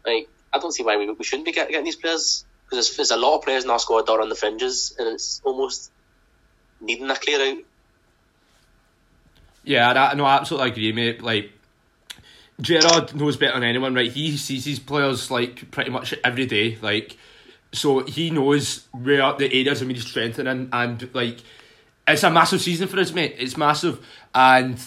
[0.06, 2.98] Like I don't see why we, we shouldn't be get, getting these players because there's,
[2.98, 5.42] there's a lot of players in our squad that are on the fringes, and it's
[5.44, 5.92] almost
[6.80, 7.64] needing a clear out.
[9.64, 11.22] Yeah, I, no, I absolutely agree, mate.
[11.22, 11.52] Like
[12.62, 14.12] Gerrard knows better than anyone, right?
[14.12, 17.18] He sees his players like pretty much every day, like
[17.74, 21.40] so he knows where the areas we need strengthening, and like
[22.08, 23.36] it's a massive season for us, mate.
[23.38, 24.80] It's massive, and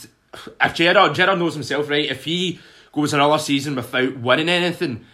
[0.61, 2.11] if Gerrard Gerrard knows himself, right?
[2.11, 2.61] If he
[2.93, 5.05] goes another season without winning anything,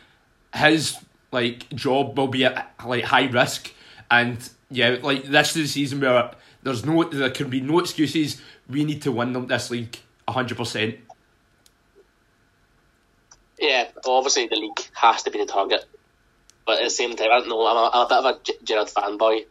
[0.55, 0.97] his
[1.33, 3.73] like job will be at like high risk,
[4.11, 4.39] and
[4.71, 8.41] yeah, like this is the season where there's no there can be no excuses.
[8.69, 10.97] We need to win them this league hundred percent.
[13.59, 15.85] Yeah, obviously the league has to be the target,
[16.65, 17.67] but at the same time, I don't know.
[17.67, 19.45] I'm a, I'm a bit of a Gerrard fanboy.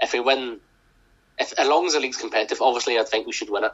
[0.00, 0.58] If we win,
[1.38, 3.72] if as long as the league's competitive, obviously I think we should win it.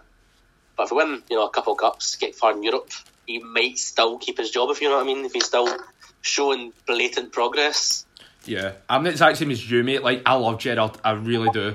[0.76, 2.90] But if we win, you know, a couple cups, get far in Europe,
[3.26, 4.70] he might still keep his job.
[4.70, 5.68] If you know what I mean, if he's still
[6.22, 8.06] showing blatant progress.
[8.44, 10.02] Yeah, I'm the exact same as you, mate.
[10.02, 11.68] Like I love Gerrard, I really do,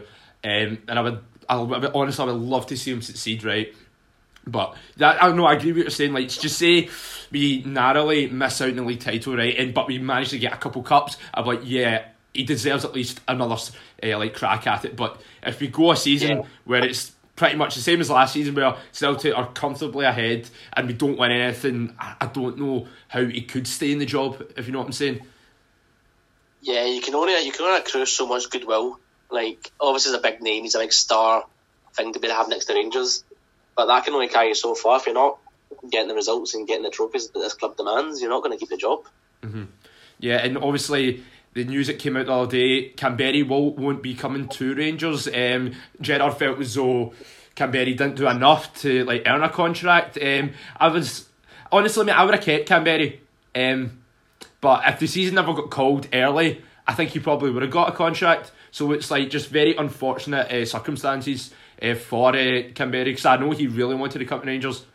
[0.43, 3.73] um, and I would, I would honestly, I would love to see him succeed, right?
[4.45, 6.13] But that I don't know I agree with what you're saying.
[6.13, 6.89] Like just say
[7.31, 9.57] we narrowly miss out in the league title, right?
[9.57, 11.17] And but we managed to get a couple cups.
[11.33, 13.55] I'm like, yeah, he deserves at least another
[14.03, 14.95] uh, like crack at it.
[14.95, 16.43] But if we go a season Yeah.
[16.65, 20.87] where it's pretty much the same as last season, where Celtic are comfortably ahead and
[20.87, 24.45] we don't win anything, I, I don't know how he could stay in the job.
[24.57, 25.21] If you know what I'm saying.
[26.61, 28.99] Yeah, you can only you can only accrue so much goodwill.
[29.29, 31.45] Like obviously, he's a big name, he's a big star
[31.93, 33.23] thing to be to have next to Rangers,
[33.75, 34.97] but that can only carry you so far.
[34.97, 35.37] If you're not
[35.89, 38.57] getting the results and getting the trophies that this club demands, you're not going to
[38.57, 39.05] keep the job.
[39.43, 39.65] Mm-hmm.
[40.19, 41.23] Yeah, and obviously
[41.57, 45.27] the news that came out the other day, Kamberi will, won't be coming to Rangers.
[45.27, 47.13] Um, Gerrard felt as though
[47.55, 50.19] Kamberi didn't do enough to like earn a contract.
[50.21, 51.27] Um, I was
[51.71, 53.19] honestly, mate, I would have kept Kamberi.
[53.55, 54.03] Um,
[54.61, 57.89] but if the season never got called early, I think he probably would have got
[57.89, 58.51] a contract.
[58.69, 63.65] So it's like just very unfortunate uh, circumstances uh, for uh, because I know he
[63.65, 64.85] really wanted to come to Rangers.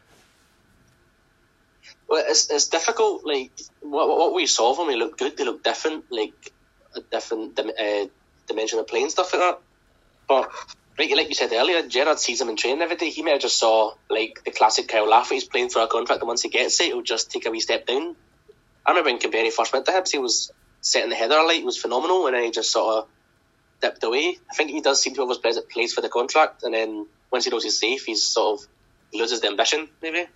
[2.08, 3.24] Well, it's it's difficult.
[3.24, 5.36] Like what what we saw of him, he looked good.
[5.36, 6.51] They looked different, like
[6.96, 8.06] a different dim- uh,
[8.46, 9.60] dimension of playing stuff like that.
[10.28, 10.50] But
[10.98, 13.10] right, like you said earlier, Gerrard sees him in training every day.
[13.10, 15.32] He may have just saw like the classic Kyle Laffy.
[15.32, 17.60] He's playing for a contract, and once he gets it, he'll just take a wee
[17.60, 18.16] step down.
[18.84, 21.78] I remember when Kamberi first went to Hibs, he was setting the header light, was
[21.78, 23.08] phenomenal, and then he just sort of
[23.80, 24.38] dipped away.
[24.50, 27.50] I think he does seem to present place for the contract, and then once he
[27.50, 28.68] knows he's safe, he's sort of
[29.12, 30.26] he loses the ambition, maybe.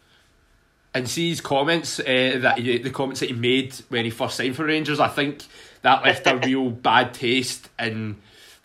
[0.94, 4.36] and see his comments uh, that he, the comments that he made when he first
[4.36, 5.42] signed for Rangers, I think
[5.82, 8.16] that left a real bad taste in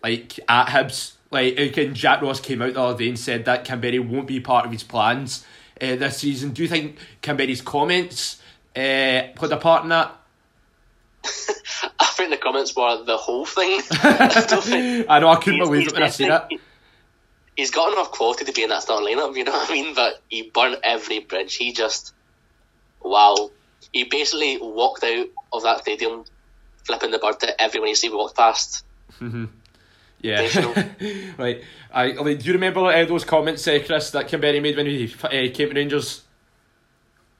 [0.03, 1.13] like at Hibs.
[1.29, 4.39] Like again, Jack Ross came out the other day and said that Kamberi won't be
[4.39, 5.45] part of his plans
[5.81, 6.51] uh, this season.
[6.51, 8.41] Do you think Kamberi's comments
[8.75, 10.15] uh, played a part in that?
[11.99, 13.81] I think the comments were the whole thing.
[13.91, 16.29] I I know I couldn't believe it when I seen it.
[16.31, 16.59] definitely-
[17.57, 19.93] He's got enough quality to be in that starting lineup, you know what I mean?
[19.93, 21.55] But he burnt every bridge.
[21.55, 22.13] He just,
[23.03, 23.51] wow.
[23.91, 26.23] He basically walked out of that stadium
[26.83, 28.83] flipping the bird to everyone you see walk past.
[30.21, 31.33] Yeah, Definitely.
[31.37, 31.63] right.
[31.91, 35.29] I, do you remember uh, those comments, uh, Chris, that Kamberi made when he uh,
[35.53, 36.23] came to Rangers?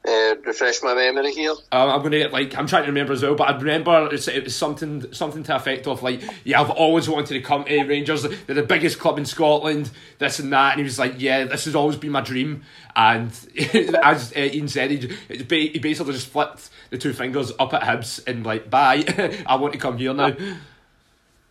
[0.04, 1.52] Uh, refresh my memory here.
[1.72, 4.28] Um, I'm gonna get like I'm trying to remember as well, but I remember it's,
[4.28, 7.84] it was something something to effect of like, yeah, I've always wanted to come to
[7.84, 8.24] Rangers.
[8.24, 9.92] They're the biggest club in Scotland.
[10.18, 12.64] This and that, and he was like, yeah, this has always been my dream.
[12.96, 13.30] And
[14.04, 18.28] as uh, Ian said, he, he basically just flipped the two fingers up at Hibs
[18.28, 19.04] and like, bye,
[19.46, 20.36] I want to come here now.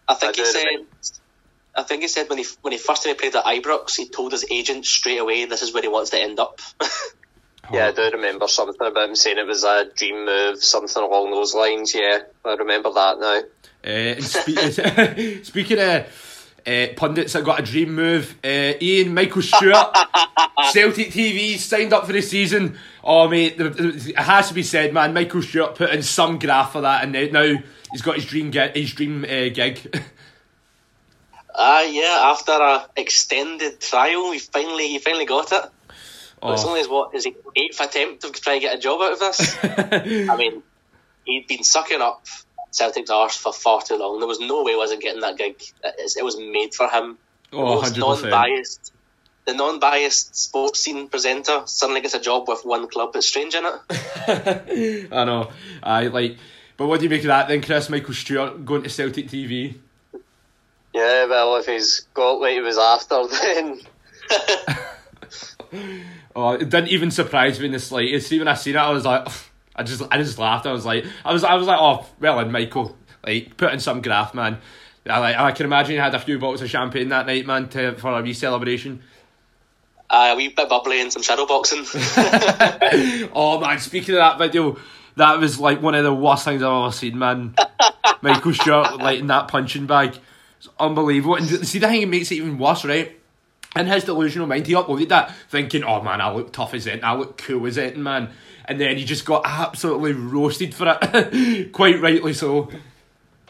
[0.09, 0.65] I think I he said.
[0.65, 0.91] remember.
[1.77, 4.09] I think he said when he when he first time he played at Ibrox, he
[4.09, 6.59] told his agent straight away this is where he wants to end up.
[7.73, 11.31] Yeah, I do remember something about him saying it was a dream move, something along
[11.31, 11.95] those lines.
[11.95, 13.43] Yeah, I remember that now.
[13.83, 16.07] Uh, spe- speaking of
[16.67, 19.97] uh, pundits that got a dream move, uh, Ian Michael Stewart,
[20.73, 22.77] Celtic TV signed up for the season.
[23.03, 25.15] Oh mate, it has to be said, man.
[25.15, 27.55] Michael Stewart put in some graph for that, and now,
[27.91, 28.75] he's got his dream gig.
[28.75, 30.03] His dream uh, gig.
[31.53, 32.31] Ah, yeah.
[32.31, 35.65] After a extended trial, he finally he finally got it.
[36.41, 36.69] But It's Oh.
[36.69, 39.19] only his what is he eighth attempt to try and get a job out of
[39.19, 39.57] this.
[40.31, 40.63] I mean,
[41.25, 42.25] he'd been sucking up
[42.71, 44.19] Celtic's arse for far too long.
[44.21, 45.61] There was no way he wasn't getting that gig.
[45.85, 47.19] It, it was made for him.
[47.53, 47.99] Oh, the Oh, most 100%.
[48.31, 48.93] non-biased,
[49.45, 53.11] the non-biased sports scene presenter suddenly gets a job with one club.
[53.17, 55.09] It's strange, isn't it?
[55.13, 55.51] I know.
[55.83, 56.37] I like.
[56.77, 57.91] But what do you make of that then, Chris?
[57.91, 59.75] Michael Stewart going to Celtic TV.
[60.95, 63.81] Yeah, well, if he's got what he was after, then
[66.35, 68.29] Oh, it didn't even surprise me in the slightest.
[68.29, 69.27] See, when I seen it, I was like,
[69.75, 70.67] I just, I just laughed.
[70.67, 73.81] I was like, I was, I was like, oh, well, and Michael, like, put in
[73.81, 74.59] some graph, man.
[75.09, 77.69] I like, I can imagine he had a few bottles of champagne that night, man,
[77.71, 79.03] to for a wee celebration.
[80.09, 81.85] Uh, a wee bit bubbly and some shadow boxing.
[83.33, 84.77] Oh man, speaking of that video,
[85.17, 87.55] that was like one of the worst things I've ever seen, man.
[88.21, 90.19] Michael Stewart like in that punching bag.
[90.59, 91.37] It's unbelievable.
[91.37, 93.20] And see the thing that makes it even worse, right?
[93.77, 97.05] In his delusional mind, he uploaded that thinking, Oh man, I look tough as it,
[97.05, 98.31] I look cool as it, man.
[98.65, 101.73] And then he just got absolutely roasted for it.
[101.73, 102.71] Quite rightly so.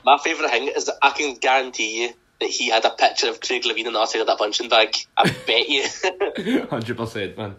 [0.04, 3.40] My favourite thing is that I can guarantee you that he had a picture of
[3.40, 4.96] Craig Levein on the outside of that punching bag.
[5.16, 6.66] I bet you.
[6.70, 7.54] Hundred percent, man.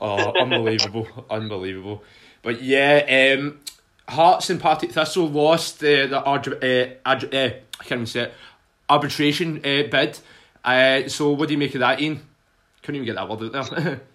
[0.00, 2.02] Oh, unbelievable, unbelievable.
[2.42, 3.60] But yeah, um,
[4.08, 6.32] Hearts and Partick Thistle lost uh, the uh,
[7.04, 8.34] uh, I can't even say it,
[8.88, 10.18] arbitration uh, bid.
[10.64, 12.20] Uh, so what do you make of that, Ian?
[12.82, 14.00] Couldn't even get that word out there.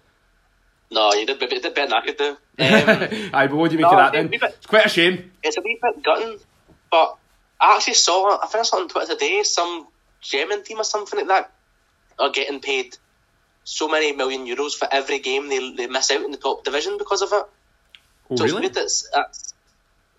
[0.88, 2.36] No, you did, you did better than I could do.
[2.58, 4.40] Um, Aye, but what do you make no, of that it's then?
[4.40, 5.32] bit- It's quite a shame.
[5.42, 6.38] it's a wee bit gutting,
[6.92, 7.16] but
[7.60, 9.88] I actually saw, I think I saw on Twitter today, some
[10.20, 11.50] German team or something like that
[12.20, 12.96] are getting paid
[13.64, 16.98] so many million euros for every game they, they miss out in the top division
[16.98, 17.44] because of it.
[18.30, 18.60] Oh, so it's really?
[18.60, 19.08] weird that it's,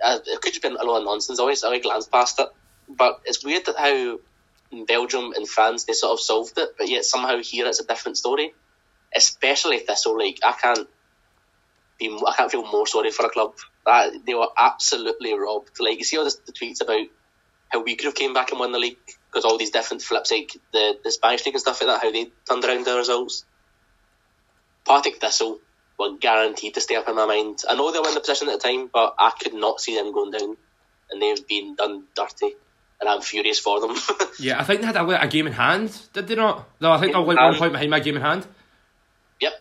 [0.04, 1.40] uh, it could just been a lot of nonsense.
[1.40, 2.50] I always I glance past it,
[2.90, 4.20] but it's weird that how
[4.72, 7.86] in Belgium and France they sort of solved it, but yet somehow here it's a
[7.86, 8.54] different story.
[9.16, 10.88] Especially Thistle, like I can't
[11.98, 13.56] be, I can't feel more sorry for a club.
[13.86, 15.80] That they were absolutely robbed.
[15.80, 17.08] Like you see all this, the tweets about
[17.70, 18.98] how we could have came back and won the league
[19.30, 22.12] because all these different flips, like the the Spanish league and stuff like that, how
[22.12, 23.46] they turned around their results.
[24.86, 25.60] Partick Thistle
[26.00, 27.62] were guaranteed to stay up in my mind.
[27.68, 29.96] I know they were in the position at the time, but I could not see
[29.96, 30.56] them going down,
[31.10, 32.56] and they've been done dirty,
[33.00, 33.96] and I'm furious for them.
[34.40, 36.68] Yeah, I think they had a, a game in hand, did they not?
[36.80, 38.46] No, I think they were like Um, one point behind my game in hand.
[39.40, 39.54] yep.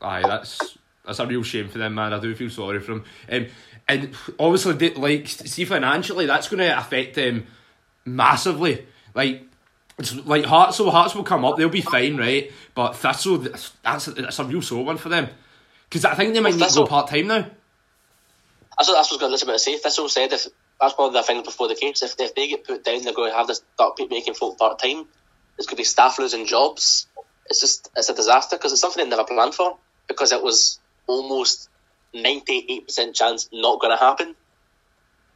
[0.00, 2.12] Aye, that's that's a real shame for them, man.
[2.12, 3.04] I do feel sorry for them.
[3.30, 3.46] Um,
[3.88, 7.48] and obviously, they, like, see financially, that's going to affect them
[8.04, 8.86] massively.
[9.12, 9.42] Like,
[9.98, 12.52] it's like Hearts, so Hearts will come up, they'll be fine, right?
[12.76, 15.28] But Thistle, that's that's a, that's a real sore one for them
[15.88, 17.46] because I think they might Well, need to go part time now.
[18.78, 19.76] That's what, that's what I was going to say.
[19.78, 20.46] Thistle said if
[20.82, 22.02] that's one of the things before the case.
[22.02, 24.80] If, if they get put down, they're going to have to start making folk part
[24.80, 25.06] time.
[25.56, 27.06] There's going to be staff losing jobs.
[27.46, 30.80] It's just it's a disaster because it's something they never planned for because it was
[31.06, 31.68] almost
[32.12, 34.34] ninety eight percent chance not going to happen.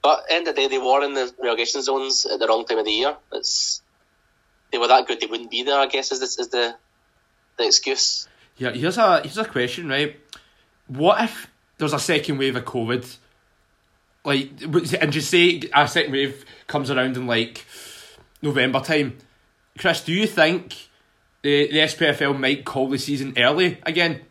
[0.02, 2.78] But end of the day, they were in the relegation zones at the wrong time
[2.78, 3.16] of the year.
[3.32, 3.82] It's
[4.72, 5.78] they were that good they wouldn't be there.
[5.78, 6.74] I guess is is the
[7.56, 8.26] the excuse.
[8.56, 10.18] Yeah, here's a here's a question, right?
[10.88, 13.16] What if there's a second wave of COVID?
[14.26, 14.50] Like,
[15.00, 17.64] and just say a second wave comes around in like
[18.42, 19.16] November time.
[19.78, 20.88] Chris, do you think
[21.42, 24.22] the the SPFL might call the season early again,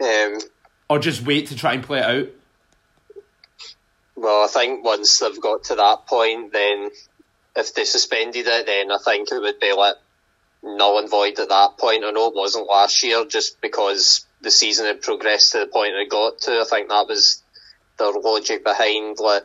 [0.00, 0.38] Um,
[0.88, 2.28] or just wait to try and play it out?
[4.14, 6.90] well, I think once they've got to that point, then
[7.54, 9.96] if they suspended it, then I think it would be like
[10.62, 12.04] null and void at that point.
[12.04, 15.92] I know it wasn't last year just because the season had progressed to the point
[15.94, 16.60] it got to.
[16.60, 17.42] I think that was
[17.98, 19.44] their logic behind like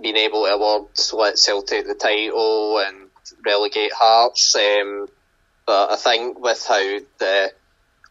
[0.00, 3.08] being able to award like Celtic the title and
[3.44, 4.54] relegate Hearts.
[4.54, 5.08] Um,
[5.66, 7.52] but I think with how the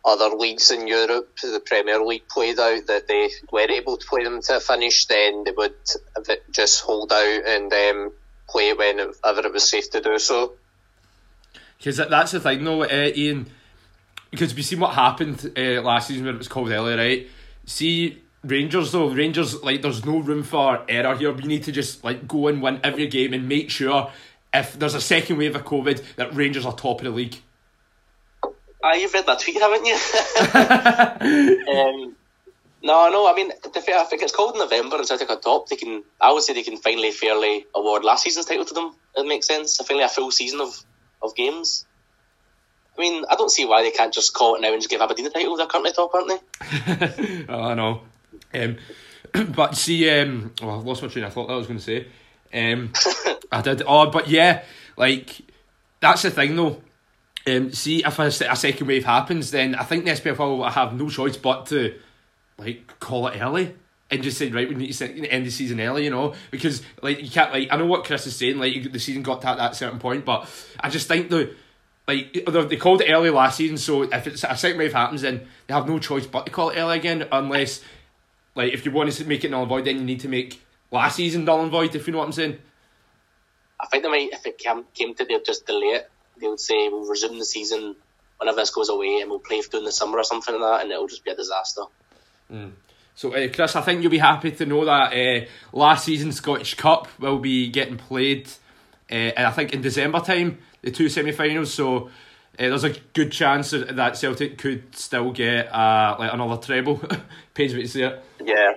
[0.06, 4.24] other leagues in Europe, the Premier League played out, that they were able to play
[4.24, 5.76] them to a finish, then they would
[6.52, 8.14] just hold out and um,
[8.48, 10.54] play whenever it was safe to do so.
[11.78, 13.48] Because that's the thing, though, uh, Ian.
[14.32, 17.28] Because we seen what happened uh, last season when it was called early, right?
[17.66, 21.32] See Rangers though, Rangers like there's no room for error here.
[21.34, 24.12] We need to just like go and win every game and make sure
[24.54, 27.36] if there's a second wave of COVID that Rangers are top of the league.
[28.82, 29.96] Ah, you've read my tweet, haven't you?
[31.74, 32.16] um,
[32.82, 33.30] no, no.
[33.30, 35.68] I mean, to be fair, if it gets cold in November and Celtic are top,
[35.68, 36.04] they can.
[36.22, 38.96] I would say they can finally fairly award last season's title to them.
[39.18, 39.78] It makes sense.
[39.78, 40.82] Finally, a full season of,
[41.22, 41.86] of games.
[42.98, 45.02] I mean, I don't see why they can't just call it now and just give
[45.02, 45.58] Aberdeen the title.
[45.58, 47.46] They're currently top, aren't they?
[47.50, 48.02] oh, I know.
[48.54, 48.78] Um,
[49.54, 51.48] but see, um, oh, I lost my train I thought.
[51.48, 52.08] That I was going to say.
[52.54, 52.92] Um,
[53.52, 53.84] I did.
[53.86, 54.64] Oh, but yeah,
[54.98, 55.42] like
[56.00, 56.82] that's the thing though.
[57.48, 60.94] Um, see, if a, a second wave happens, then I think the SPFL will have
[60.94, 61.96] no choice but to
[62.58, 63.76] like call it early
[64.12, 67.22] and just say right, we need to end the season early, you know, because like
[67.22, 69.76] you can't like I know what Chris is saying, like the season got to that
[69.76, 71.54] certain point, but I just think the
[72.08, 75.22] like they they called it early last season, so if it's a second wave happens,
[75.22, 77.82] then they have no choice but to call it early again, unless
[78.60, 80.62] like if you want to make it null and void, then you need to make
[80.92, 81.96] last season null and void.
[81.96, 82.58] If you know what I'm saying.
[83.80, 86.12] I think they might, if it came, came to, they'd just delay it.
[86.42, 87.96] They would say we'll resume the season
[88.38, 90.92] whenever this goes away, and we'll play during the summer or something like that, and
[90.92, 91.84] it'll just be a disaster.
[93.16, 96.74] So, uh, Chris, I think you'll be happy to know that uh, last season's Scottish
[96.74, 98.50] Cup will be getting played,
[99.10, 101.74] uh, I think in December time, the two semi-finals.
[101.74, 102.10] So,
[102.60, 107.02] uh, there's a good chance that that Celtic could still get uh, like another treble.
[107.54, 108.24] Pains me to say it.
[108.44, 108.74] Yeah.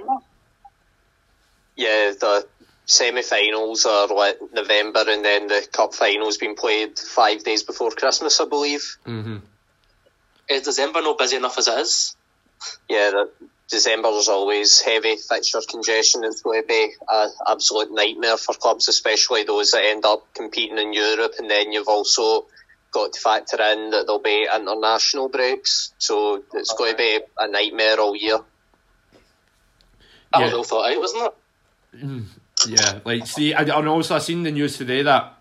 [1.75, 2.47] Yeah, the
[2.87, 8.41] semi-finals are like November, and then the cup finals being played five days before Christmas,
[8.41, 8.99] I believe.
[10.49, 12.17] Is December not busy enough as it is?
[12.89, 13.31] Yeah, the
[13.71, 16.25] December is always heavy fixture congestion.
[16.25, 20.79] It's going to be an absolute nightmare for clubs, especially those that end up competing
[20.79, 21.33] in Europe.
[21.39, 22.45] And then you've also
[22.93, 27.49] got to factor in that there'll be international breaks, so it's going to be a
[27.49, 28.39] nightmare all year.
[30.33, 30.45] That Yeah.
[30.45, 32.25] was all thought out, wasn't it?
[32.69, 35.35] Yeah, like see, I, and also I seen the news today that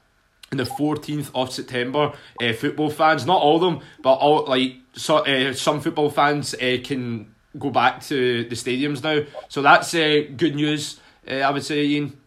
[0.51, 2.13] on the 14th of September.
[2.41, 6.53] Uh, football fans, not all of them, but all like so, uh, some football fans
[6.55, 9.25] uh, can go back to the stadiums now.
[9.47, 12.17] So that's uh, good news, uh, I would say, Ian.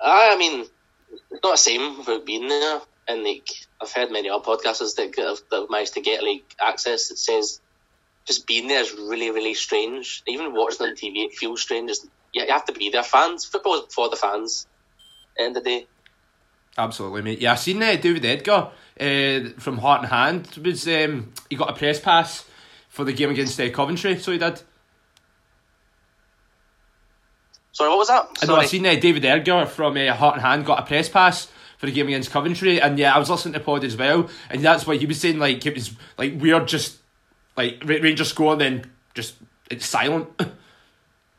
[0.00, 0.66] I mean,
[1.10, 2.80] it's not the same without being there.
[3.06, 3.48] And like
[3.80, 7.18] I've heard many other podcasters that have, that have managed to get like access that
[7.18, 7.60] says
[8.24, 10.22] just being there is really really strange.
[10.26, 11.90] Even watching on TV, it feels strange.
[11.90, 13.02] Just, you have to be there.
[13.02, 14.66] Fans, football is for the fans.
[15.38, 15.86] End of the day.
[16.76, 17.40] Absolutely, mate.
[17.40, 21.70] Yeah, I seen uh, David Edgar uh, from Heart and Hand was um, he got
[21.70, 22.44] a press pass
[22.88, 24.60] for the game against uh, Coventry, so he did.
[27.72, 28.28] Sorry, what was that?
[28.42, 31.08] I know I seen uh, David Edgar from uh, Heart and Hand got a press
[31.08, 31.48] pass
[31.84, 34.62] for the game against Coventry, and yeah, I was listening to Pod as well, and
[34.62, 36.96] that's why he was saying like it was like we're just
[37.56, 39.34] like Rangers score and then just
[39.70, 40.28] it's silent.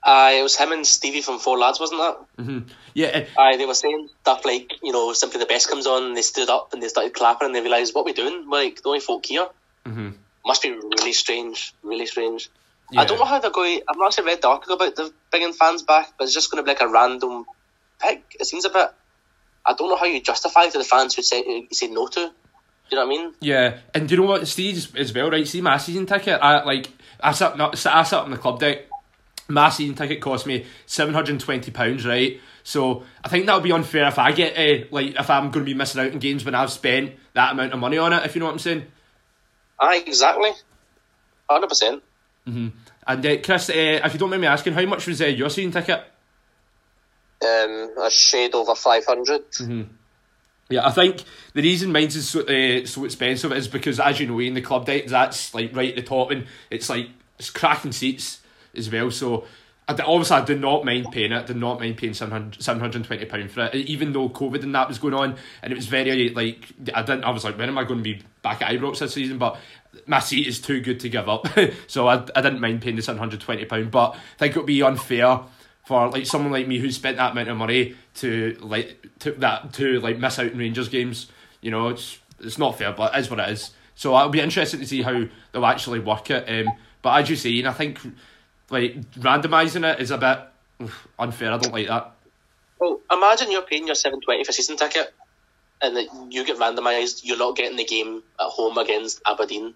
[0.07, 2.43] Uh, it was him and Stevie from Four Lads, wasn't that?
[2.43, 2.59] Mm-hmm.
[2.93, 3.25] Yeah.
[3.39, 6.21] Aye, they were saying stuff like, you know, simply the best comes on, and they
[6.21, 8.47] stood up and they started clapping, and they realised, what are we doing?
[8.47, 9.47] We're like, the only folk here.
[9.83, 10.09] Mm-hmm.
[10.45, 12.51] Must be really strange, really strange.
[12.91, 13.01] Yeah.
[13.01, 13.81] I don't know how they're going.
[13.89, 16.63] I've not actually read the article about the bringing fans back, but it's just going
[16.63, 17.45] to be like a random
[17.99, 18.35] pick.
[18.39, 18.91] It seems a bit.
[19.65, 22.19] I don't know how you justify to the fans who say you say no to.
[22.19, 22.25] Do
[22.91, 23.33] you know what I mean?
[23.39, 25.47] Yeah, and do you know what, Steve as well, right?
[25.47, 26.39] See my season ticket.
[26.41, 28.85] I like I sat not I sat on the club deck
[29.47, 32.39] my season ticket cost me seven hundred and twenty pounds, right?
[32.63, 35.65] So I think that would be unfair if I get uh, like if I'm going
[35.65, 38.25] to be missing out on games when I've spent that amount of money on it.
[38.25, 38.85] If you know what I'm saying.
[39.79, 40.51] Aye, exactly.
[41.49, 42.03] Hundred percent.
[42.47, 42.67] Mm-hmm.
[43.07, 43.73] And uh, Chris, uh,
[44.03, 46.03] if you don't mind me asking, how much was uh, your season ticket?
[47.45, 49.49] Um, a shade over five hundred.
[49.51, 49.83] Mm-hmm.
[50.69, 54.25] Yeah, I think the reason mine's is so, uh, so expensive is because, as you
[54.25, 57.51] know, in the club deck, that's like right at the top, and it's like it's
[57.51, 58.41] cracking seats
[58.75, 59.11] as well.
[59.11, 59.45] So
[59.87, 61.45] I, obviously, I did not mind paying it.
[61.45, 64.73] Did not mind paying seven hundred and twenty pound for it, even though COVID and
[64.73, 67.25] that was going on, and it was very like I didn't.
[67.25, 69.37] I was like, when am I going to be back at Ibrox this season?
[69.37, 69.57] But
[70.07, 71.47] my seat is too good to give up,
[71.87, 73.91] so I, I didn't mind paying the seven hundred twenty pound.
[73.91, 75.41] But I think it would be unfair
[75.85, 79.73] for like someone like me who spent that amount of money to like to that
[79.73, 81.27] to like miss out on Rangers games.
[81.61, 83.71] You know, it's it's not fair, but it is what it is.
[83.95, 86.49] So I'll be interested to see how they'll actually work it.
[86.49, 87.99] Um, but as you say, and I think
[88.69, 91.51] like randomising it is a bit unfair.
[91.53, 92.11] I don't like that.
[92.79, 95.13] Well, imagine you're paying your seven twenty for season ticket,
[95.81, 97.21] and that you get randomised.
[97.23, 99.73] You're not getting the game at home against Aberdeen,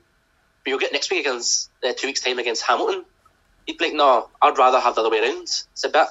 [0.64, 3.06] but you'll get next week against uh, two weeks time against Hamilton.
[3.70, 5.44] You'd be like, no, I'd rather have the other way around.
[5.44, 6.08] It's a bit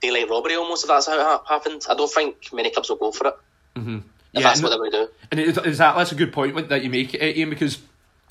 [0.00, 1.84] daylight robbery almost if that's how it ha- happened.
[1.86, 3.34] I don't think many clubs will go for it.
[3.76, 3.96] Mm-hmm.
[3.96, 5.08] If yeah, that's what they would do.
[5.30, 7.78] And is that that's a good point that you make, Ian, because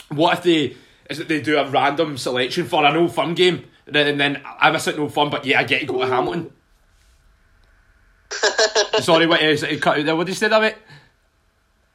[0.08, 0.76] what if they
[1.08, 4.72] is that they do a random selection for an Old Firm game, and then I
[4.72, 6.52] miss it no fun, but yeah, I get to go to Hamilton.
[9.02, 9.80] Sorry, what is it?
[9.84, 10.16] Cut out there.
[10.16, 10.78] What did you say, that mate?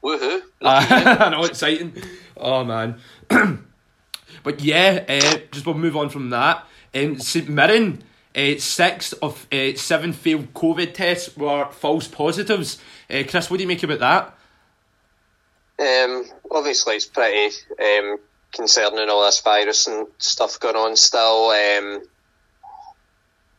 [0.00, 0.42] Woohoo!
[0.62, 1.92] Uh, I know, exciting.
[2.36, 3.00] Oh man.
[4.44, 6.64] but yeah, uh, just we'll move on from that.
[6.94, 8.04] Um, St Mirren,
[8.36, 12.80] uh, six of uh, seven failed COVID tests were false positives.
[13.10, 14.34] Uh, Chris, what do you make about that?
[15.76, 18.18] Um, obviously, it's pretty um,
[18.52, 21.50] concerning all this virus and stuff going on still.
[21.50, 22.02] Um,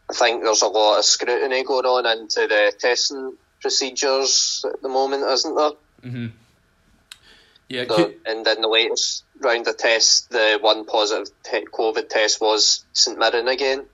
[0.09, 4.89] I think there's a lot of scrutiny going on into the testing procedures at the
[4.89, 5.71] moment, isn't there?
[6.03, 6.27] Mm-hmm.
[7.67, 12.39] Yeah, so, and then the latest round of tests, the one positive te- COVID test
[12.39, 13.85] was St Mirren again.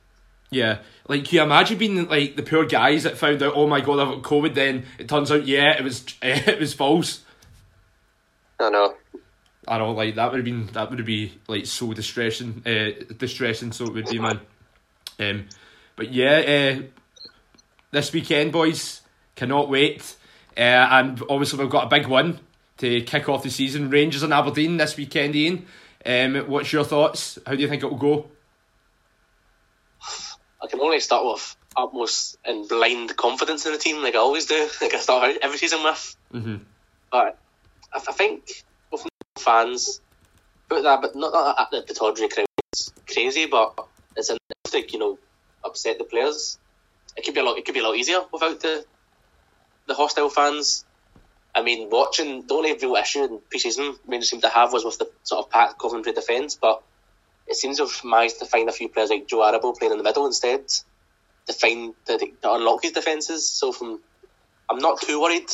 [0.50, 3.80] Yeah, like can you imagine being like the poor guys that found out, oh my
[3.80, 4.54] god, I've got COVID.
[4.54, 7.22] Then it turns out, yeah, it was it was false.
[8.60, 8.96] I know.
[9.68, 13.72] I know, like that would have been that would be like so distressing, uh, distressing.
[13.72, 14.42] So it would be, man.
[15.18, 15.48] Um,
[15.96, 16.82] but yeah, uh,
[17.92, 19.02] this weekend, boys,
[19.36, 20.16] cannot wait.
[20.58, 22.40] Uh, and obviously we've got a big one
[22.82, 23.89] to kick off the season.
[23.89, 25.65] Rangers and Aberdeen this weekend, Ian.
[26.04, 27.38] Um, what's your thoughts?
[27.46, 28.26] How do you think it will go?
[30.62, 34.47] I can only start with utmost and blind confidence in the team, like I always
[34.47, 36.16] do, like I start every season with.
[36.34, 36.56] Mm-hmm.
[37.12, 37.38] But
[37.93, 40.01] I, think think fans
[40.68, 44.39] put that, but not, not that the Pittodrie crowd is crazy, but it's enough
[44.72, 45.20] to you know
[45.64, 46.58] upset the players.
[47.16, 47.58] It could be a lot.
[47.58, 48.86] It could be a lot easier without the
[49.88, 50.86] the hostile fans.
[51.54, 54.97] I mean, watching the only real issue in pre-season Rangers seem to have was with
[54.97, 56.82] the sort of packed Coventry defence, but
[57.47, 59.97] it seems to have managed to find a few players like Joe Aribo playing in
[59.97, 60.68] the middle instead
[61.47, 63.49] to find to, to unlock his defences.
[63.49, 63.99] So from
[64.70, 65.49] I'm not too worried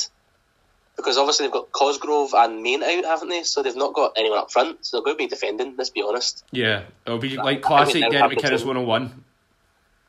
[0.96, 3.42] because obviously they've got Cosgrove and Main out, haven't they?
[3.44, 5.74] So they've not got anyone up front, so they're going to be defending.
[5.76, 6.44] Let's be honest.
[6.50, 9.24] Yeah, it'll be like classic Derek McInnes one on one.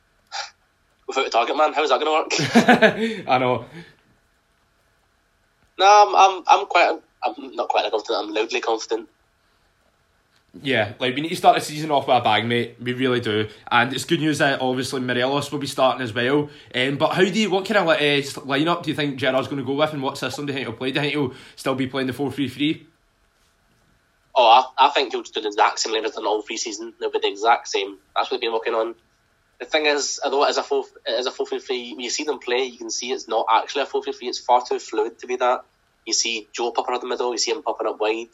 [1.08, 3.28] Without a target man, how's that going to work?
[3.28, 3.66] I know.
[5.80, 8.28] No, I'm, I'm, I'm quite, I'm not quite confident.
[8.28, 9.08] I'm loudly confident.
[10.62, 12.76] Yeah, like we need to start the season off with a bang, mate.
[12.82, 16.50] We really do, and it's good news that obviously Morelos will be starting as well.
[16.74, 18.00] Um, but how do you, what kind of uh,
[18.42, 20.68] lineup do you think Gerrard's going to go with, and what system do you think
[20.68, 20.92] he'll play?
[20.92, 22.88] Do you think he'll still be playing the four three three?
[24.36, 26.94] Oh, I, I think he'll just do the exact same lineup than all three season.
[27.00, 27.98] It'll be the exact same.
[28.16, 28.96] That's what we've been working on.
[29.60, 31.92] The thing is, although it is a four, it is a four three three.
[31.92, 34.30] When you see them play, you can see it's not actually a four three three.
[34.30, 35.66] It's far too fluid to be that.
[36.06, 37.32] You see Joe popping up the middle.
[37.32, 38.30] You see him popping up wide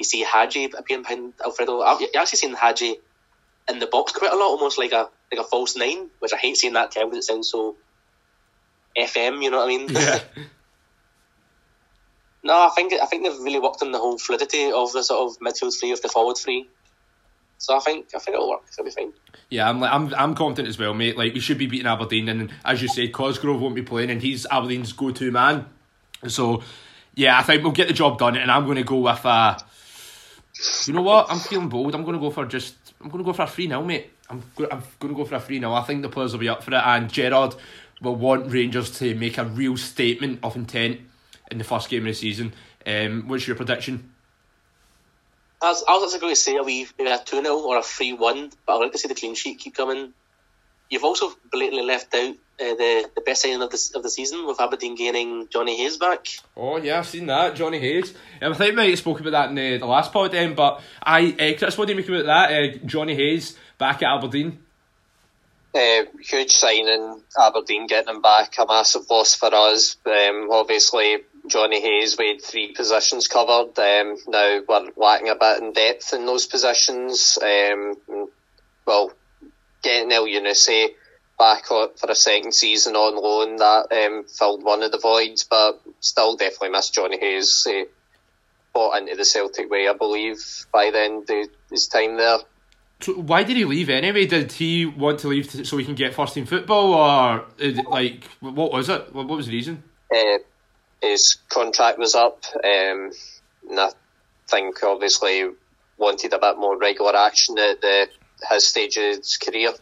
[0.00, 1.82] you see Hagi appearing behind Alfredo.
[1.82, 2.96] I've actually seen Hagi
[3.68, 6.38] in the box quite a lot, almost like a like a false nine, which I
[6.38, 7.76] hate seeing that term because it sounds so
[8.96, 9.44] FM.
[9.44, 9.88] You know what I mean?
[9.90, 10.20] Yeah.
[12.42, 15.30] no, I think I think they've really worked on the whole fluidity of the sort
[15.30, 16.66] of midfield three of the forward three.
[17.60, 18.62] So I think I think it'll work.
[18.72, 19.12] It'll be fine.
[19.50, 21.16] Yeah, I'm I'm I'm confident as well, mate.
[21.16, 24.22] Like we should be beating Aberdeen, and as you say, Cosgrove won't be playing, and
[24.22, 25.66] he's Aberdeen's go-to man.
[26.26, 26.62] So,
[27.14, 29.62] yeah, I think we'll get the job done, and I'm going to go with a
[30.86, 31.30] you know what?
[31.30, 31.94] I'm feeling bold.
[31.94, 32.74] I'm going to go for just.
[33.00, 34.10] I'm going to go for a 3 0, mate.
[34.28, 35.72] I'm, I'm going to go for a 3 0.
[35.72, 37.54] I think the players will be up for it, and Gerrard
[38.02, 41.00] will want Rangers to make a real statement of intent
[41.50, 42.52] in the first game of the season.
[42.86, 44.10] Um, what's your prediction?
[45.62, 47.82] I was, I was going to say a wee, maybe a 2 0 or a
[47.82, 50.12] 3 1, but I'd like to see the clean sheet keep coming.
[50.88, 54.46] You've also blatantly left out uh, the the best signing of the of the season
[54.46, 56.26] with Aberdeen gaining Jonny Hayes back.
[56.56, 58.12] Oh yeah, I've seen that Jonny Hayes.
[58.42, 60.54] Um, I think we might have spoken about that in the, the last pod, um,
[60.54, 62.52] but I uh, Chris, what do you make about that?
[62.52, 64.58] Uh, Jonny Hayes back at Aberdeen.
[65.72, 69.96] Uh, huge signing, Aberdeen getting him back, a massive loss for us.
[70.04, 73.78] Um, obviously, Jonny Hayes, we had three positions covered.
[73.78, 77.38] Um, now we're lacking a bit in depth in those positions.
[77.42, 77.96] Um,
[78.86, 79.12] well,
[79.82, 80.88] getting Elyounoussi
[81.38, 85.44] back up for a second season on loan that um, filled one of the voids,
[85.44, 87.64] but still definitely miss Jonny Hayes.
[87.64, 87.86] He
[88.74, 90.38] bought into the Celtic way, I believe,
[90.72, 92.38] by then the, his time there.
[93.00, 94.26] So why did he leave anyway?
[94.26, 97.46] Did he want to leave to, so he can get first team football, or
[97.88, 99.14] like what was it?
[99.14, 99.82] What was the reason?
[100.14, 100.38] Uh,
[101.02, 103.10] his contract was up, um,
[103.68, 103.90] and I
[104.48, 105.44] think obviously
[105.98, 108.08] wanted a bit more regular action at the,
[108.50, 109.72] his stage of his career.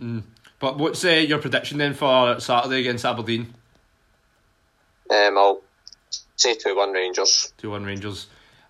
[0.00, 0.22] Mm.
[0.58, 3.54] But what's uh, your prediction then for Saturday against Aberdeen?
[5.10, 5.62] Um, I'll
[6.36, 7.52] say 2 1 Rangers.
[7.58, 8.26] 2 1 Rangers.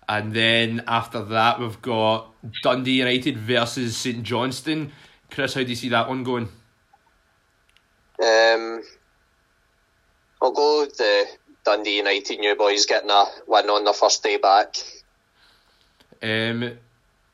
[0.09, 2.29] And then after that, we've got
[2.63, 4.91] Dundee United versus St Johnstone.
[5.29, 6.49] Chris, how do you see that one going?
[8.23, 8.83] Um,
[10.41, 11.25] I'll go with the
[11.65, 14.75] Dundee United new boys getting a win on the first day back.
[16.21, 16.77] Um,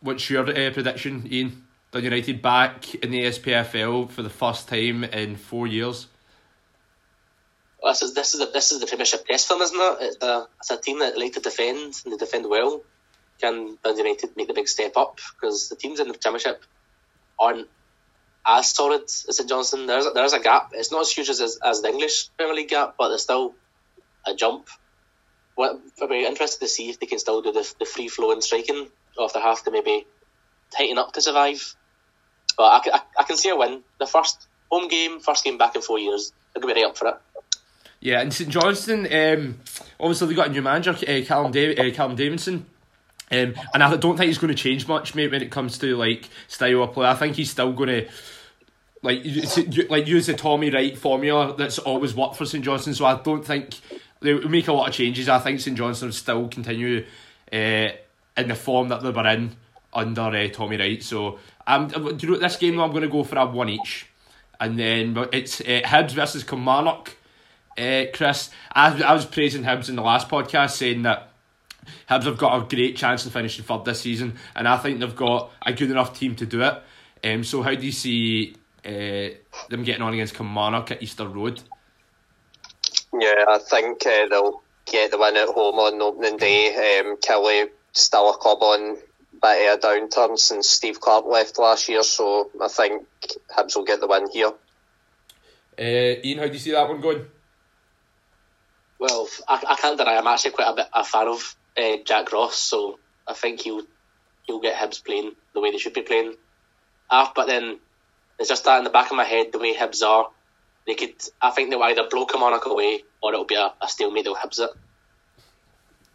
[0.01, 1.66] what's your uh, prediction, Ian?
[1.91, 6.08] Dundee United back in the SPFL for the first time in four years.
[7.82, 9.97] Well, this is this is a, this is the Premiership test film, isn't it?
[9.99, 12.82] It's a, it's a team that like to defend and they defend well.
[13.41, 16.64] Can Dundee United make the big step up because the teams in the Premiership
[17.38, 17.68] aren't
[18.46, 19.88] as solid as St Johnstone.
[19.88, 20.72] There's there's a gap.
[20.74, 23.56] It's not as huge as as the English Premier League gap, but there's still
[24.26, 24.68] a jump.
[25.56, 28.41] What I'd be interested to see if they can still do the, the free flowing
[28.41, 28.88] striking,
[29.18, 30.06] or if they have to maybe
[30.76, 31.76] tighten up to survive.
[32.58, 33.84] But I, I, I can see a win.
[34.00, 36.34] The first home game, first game back in four years.
[36.54, 37.16] They're going to be right up for it.
[38.00, 39.60] Yeah, and St Johnstone, um,
[40.00, 42.66] obviously they got a new manager, uh, Callum, Dav- uh, Callum Davidson.
[43.32, 45.96] Um, and I don't think he's going to change much, mate, when it comes to
[45.96, 47.08] like style of play.
[47.08, 48.10] I think he's still going to
[49.04, 49.24] like
[49.89, 52.93] like use the Tommy Wright formula that's always worked for St Johnstone.
[52.93, 53.76] So I don't think
[54.22, 55.30] they'll make a lot of changes.
[55.30, 57.06] I think St Johnstone will still continue
[57.51, 57.89] uh,
[58.38, 59.56] in the form that they were in
[59.93, 61.04] under uh, Tommy Wright.
[61.04, 61.38] So
[61.68, 62.80] um, do you know this game?
[62.80, 64.08] I'm going to go for a one each,
[64.60, 67.16] and then it's uh, Hibs versus Kilmarnock.
[67.78, 71.30] Uh, Chris, I, I was praising Hibs in the last podcast, saying that
[72.10, 75.16] Hibs have got a great chance of finishing third this season, and I think they've
[75.16, 76.82] got a good enough team to do it.
[77.26, 78.56] Um, so how do you see
[78.86, 79.36] uh,
[79.70, 81.62] them getting on against Kilmarnock at Easter Road?
[83.14, 87.00] Yeah, I think uh, they'll get the win at home on opening day.
[87.00, 88.98] Um, Killie still a club on
[89.44, 93.06] bit of a downturn since Steve Clarke left last year, so I think
[93.56, 94.54] Hibs will get the win here.
[95.78, 97.26] Uh, Ian, how do you see that one going?
[99.00, 102.32] Well, I, I can't deny I'm actually quite a bit a fan of uh, Jack
[102.32, 103.84] Ross, so I think he'll
[104.44, 106.36] he'll get Hibs playing the way they should be playing.
[107.10, 107.80] Ah, but then
[108.40, 110.30] it's just that in the back of my head, the way Hibs are,
[110.86, 111.14] they could.
[111.42, 114.26] I think they'll either blow Kilmarnock away or it'll be a, a stalemate.
[114.26, 114.70] They'll Hibs it.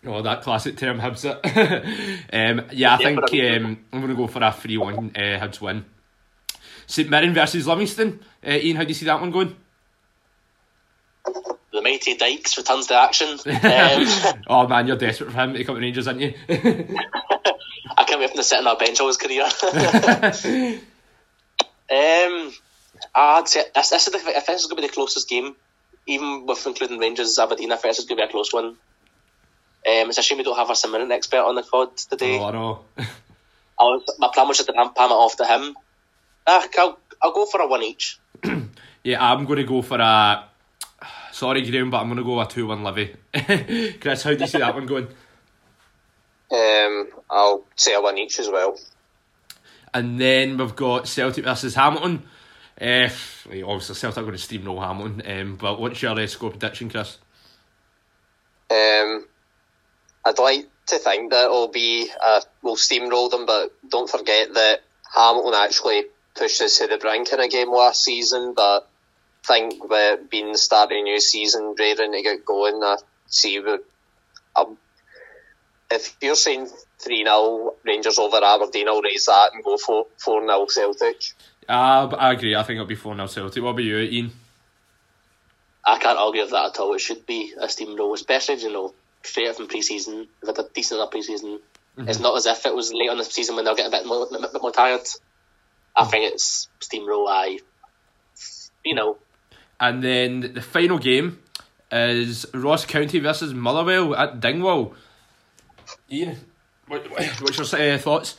[0.07, 2.25] Oh, that classic term, Hibs it.
[2.33, 5.61] um, yeah, I think um, I'm going to go for a 3 1 uh, Hibs
[5.61, 5.85] win.
[6.87, 8.21] St Mirren versus Livingston.
[8.47, 9.55] Uh, Ian, how do you see that one going?
[11.73, 13.39] The mighty Dykes returns to action.
[13.49, 16.35] Um, oh man, you're desperate for him to come to Rangers, aren't you?
[16.49, 19.45] I can't wait for him to sit on our bench all his career.
[21.91, 22.53] Um,
[23.14, 25.55] I'd say this, this is the, if this is going to be the closest game,
[26.07, 28.66] even with including Rangers Aberdeen, I think this is going to be a close one.
[28.66, 28.76] Um,
[29.84, 32.39] it's a shame we don't have a St expert on the pod today.
[32.39, 32.80] oh, I know.
[32.99, 35.76] I was, my plan was just to palm it off to him.
[36.47, 38.18] Ah, I'll, I'll go for a one each.
[39.05, 40.45] Yeah, I'm going to go for a.
[41.32, 44.01] Sorry, Graham, but I'm going to go a 2 1 Livi.
[44.01, 45.07] Chris, how do you see that one going?
[46.51, 48.78] Um, I'll say a one each as well.
[49.95, 52.24] And then we've got Celtic versus Hamilton.
[52.80, 53.09] Uh,
[53.47, 55.22] obviously, Celtic are going to steamroll Hamilton.
[55.26, 57.18] Um, but what's your uh, score prediction, Chris?
[58.70, 59.26] Um,
[60.24, 64.80] I'd like to think that it'll be uh, we'll steamroll them, but don't forget that
[65.14, 66.05] Hamilton actually
[66.36, 68.55] pushed us to the brink in a game last season.
[68.55, 68.89] But
[69.45, 72.97] I think with being the start of a new season, raring to get going, I
[73.26, 73.59] see.
[74.57, 74.76] Um,
[75.91, 76.68] if you're saying
[76.99, 81.22] three 0 Rangers over Aberdeen, I'll raise that and go for four 0 Celtic.
[81.68, 82.55] Uh, I agree.
[82.55, 83.62] I think it'll be 4 0 Celtic.
[83.62, 84.32] What about you, Ian?
[85.86, 86.95] I can't argue with that at all.
[86.95, 90.28] It should be a steamroll, especially you know straight up from pre-season.
[90.43, 91.61] We've had a decent enough pre-season.
[91.97, 92.09] Mm-hmm.
[92.09, 94.07] It's not as if it was late on the season when they're getting a bit
[94.07, 95.07] more, a bit more tired.
[95.97, 97.26] I think it's steamroll.
[97.28, 97.59] I,
[98.84, 99.18] you know.
[99.80, 101.39] And then the final game
[101.91, 104.95] is Ross County versus Motherwell at Dingwall.
[106.11, 106.36] Ian,
[106.86, 108.36] what, what's your uh, thoughts?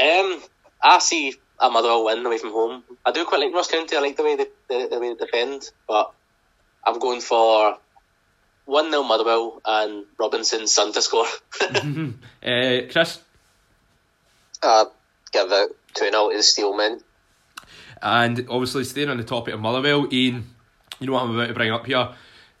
[0.00, 0.40] Um,
[0.82, 2.84] I see a Motherwell win away from home.
[3.04, 3.96] I do quite like Ross County.
[3.96, 6.12] I like the way they the, the way they defend, but
[6.84, 7.76] I'm going for
[8.66, 11.26] one 0 Motherwell and Robinson's son to score.
[11.60, 13.18] uh, Chris,
[14.62, 14.84] uh,
[15.32, 17.02] give it two 0 to the Steelmen.
[18.00, 20.46] And obviously, staying on the topic of Motherwell, Ian,
[21.00, 22.10] you know what I'm about to bring up here.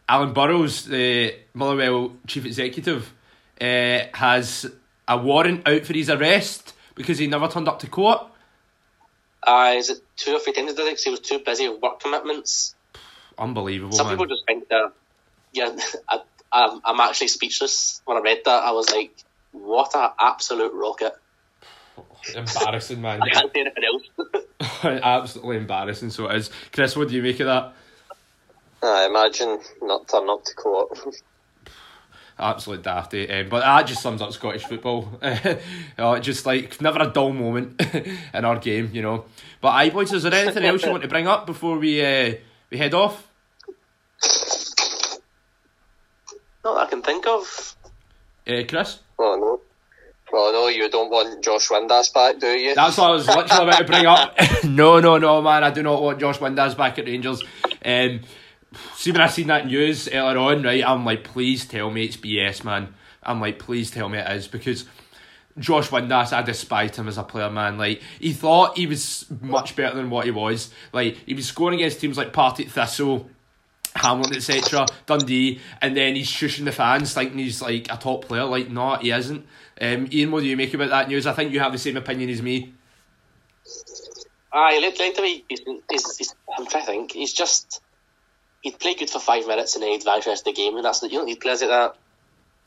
[0.08, 3.14] Alan Burrows, the Motherwell chief executive,
[3.60, 4.70] uh, has
[5.08, 8.22] a warrant out for his arrest because he never turned up to court.
[9.42, 12.00] Uh, is it two or three times did Because he was too busy with work
[12.00, 12.74] commitments.
[13.38, 13.92] Unbelievable.
[13.92, 14.16] Some man.
[14.16, 14.92] people just think that.
[15.52, 15.76] Yeah,
[16.08, 16.20] I,
[16.52, 18.64] I'm, I'm actually speechless when I read that.
[18.64, 19.12] I was like,
[19.52, 21.14] "What an absolute rocket!"
[22.34, 23.22] Embarrassing, man.
[23.22, 24.46] I can't say anything else.
[24.82, 26.10] Absolutely embarrassing.
[26.10, 26.50] So it is.
[26.72, 27.72] Chris, what do you make of that?
[28.82, 30.98] I imagine not turn up to court.
[32.40, 33.30] Absolute dafty.
[33.30, 35.08] Um, but that just sums up Scottish football.
[35.98, 37.80] uh, just like never a dull moment
[38.34, 39.26] in our game, you know.
[39.60, 42.34] But I boys, is there anything else you want to bring up before we uh,
[42.70, 43.28] we head off?
[46.64, 47.76] Not that I can think of.
[48.46, 49.00] Uh, Chris?
[49.18, 49.60] Oh no.
[50.32, 52.74] Well, no, you don't want Josh Windass back, do you?
[52.74, 54.36] That's what I was literally about to bring up.
[54.64, 55.64] no, no, no, man.
[55.64, 57.42] I do not want Josh Windass back at Rangers.
[57.84, 58.20] Um,
[58.96, 62.16] see, when I seen that news earlier on, right, I'm like, please tell me it's
[62.16, 62.94] BS, man.
[63.22, 64.86] I'm like, please tell me it is because
[65.58, 67.76] Josh Windass, I despised him as a player, man.
[67.76, 70.70] Like, he thought he was much better than what he was.
[70.92, 73.28] Like, he was scoring against teams like Partick Thistle,
[73.94, 78.44] Hamilton, etc., Dundee, and then he's shushing the fans thinking he's like a top player.
[78.44, 79.44] Like, no, he isn't.
[79.80, 81.26] Um, Ian, what do you make about that news?
[81.26, 82.72] I think you have the same opinion as me.
[84.52, 85.60] I like, like the way he's,
[85.90, 87.12] he's, he's, I'm trying to think.
[87.12, 87.80] He's just
[88.60, 90.76] he'd play good for five minutes and then he'd vanish the rest of the game,
[90.76, 91.96] and that's you don't need players like that.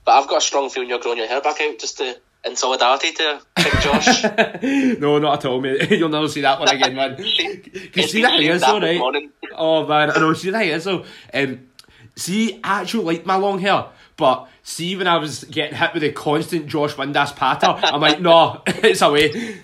[0.06, 2.56] But I've got a strong feeling you're growing your hair back out just to in
[2.56, 4.24] solidarity to Big Josh.
[5.00, 5.90] no, not at all, mate.
[5.92, 7.16] You'll never see that one again, man.
[7.20, 8.98] you see that is though, right?
[8.98, 9.32] Morning.
[9.56, 10.34] Oh man, I know.
[10.34, 11.06] See that that is though.
[11.34, 11.68] Um,
[12.16, 13.86] see, I actually like my long hair,
[14.18, 18.20] but see when I was getting hit with the constant Josh Windass patter, I'm like,
[18.20, 19.62] no, it's away.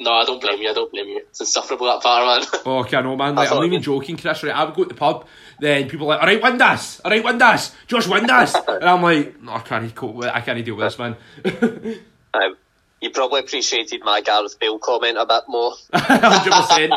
[0.00, 0.70] No, I don't blame you.
[0.70, 1.18] I don't blame you.
[1.28, 2.60] It's insufferable that part, man.
[2.64, 3.34] Oh, okay, I know, man.
[3.34, 4.42] Like, I'm not even joking, Chris.
[4.42, 5.26] Right, I would go to the pub,
[5.58, 9.40] then people are like, all right, Windass, all right, Windass, Josh Windass, and I'm like,
[9.42, 10.34] no, I can't cope with it.
[10.34, 11.16] I can't deal with this, man.
[12.34, 12.56] um,
[13.00, 15.72] you probably appreciated my Gareth Bale comment a bit more.
[15.92, 16.92] Hundred percent,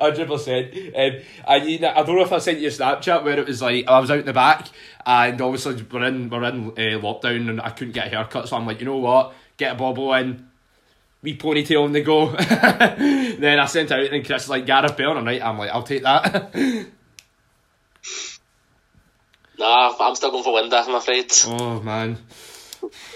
[0.00, 0.74] hundred percent.
[0.96, 3.86] Um, I I don't know if I sent you a Snapchat where it was like
[3.88, 4.68] I was out in the back,
[5.06, 8.56] and obviously we're in we're in uh, lockdown, and I couldn't get a haircut, so
[8.56, 10.47] I'm like, you know what, get a bobble in.
[11.20, 12.30] Wee ponytail on the go.
[13.38, 15.70] then I sent out and Chris was like Gareth Bale, and I'm like, I'm like,
[15.70, 16.54] I'll take that.
[19.58, 21.32] nah, I'm still going for Windass, I'm afraid.
[21.46, 22.18] Oh man.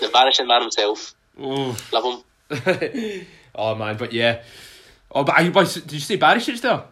[0.00, 1.14] The vanishing man himself.
[1.38, 1.76] Oh.
[1.92, 3.26] Love him.
[3.54, 4.42] oh man, but yeah.
[5.14, 6.84] Oh, but are you boys, did you say Barisic there?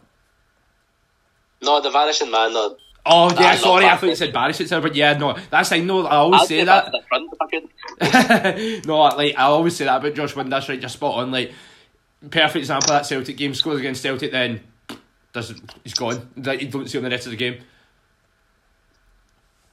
[1.63, 2.53] No, the vanishing man.
[2.53, 2.77] No.
[3.07, 5.81] Oh yeah, Nah, sorry, I thought you said Barisic there, but yeah, no, that's I
[5.81, 6.07] know.
[6.07, 6.95] I always I'll say that.
[8.01, 10.81] I no, like I always say that about Josh Windass, right?
[10.81, 11.31] Just spot on.
[11.31, 11.53] Like
[12.29, 14.61] perfect example of that Celtic game scores against Celtic, then
[15.33, 16.29] doesn't he's gone.
[16.37, 17.63] Like, you don't see him the rest of the game.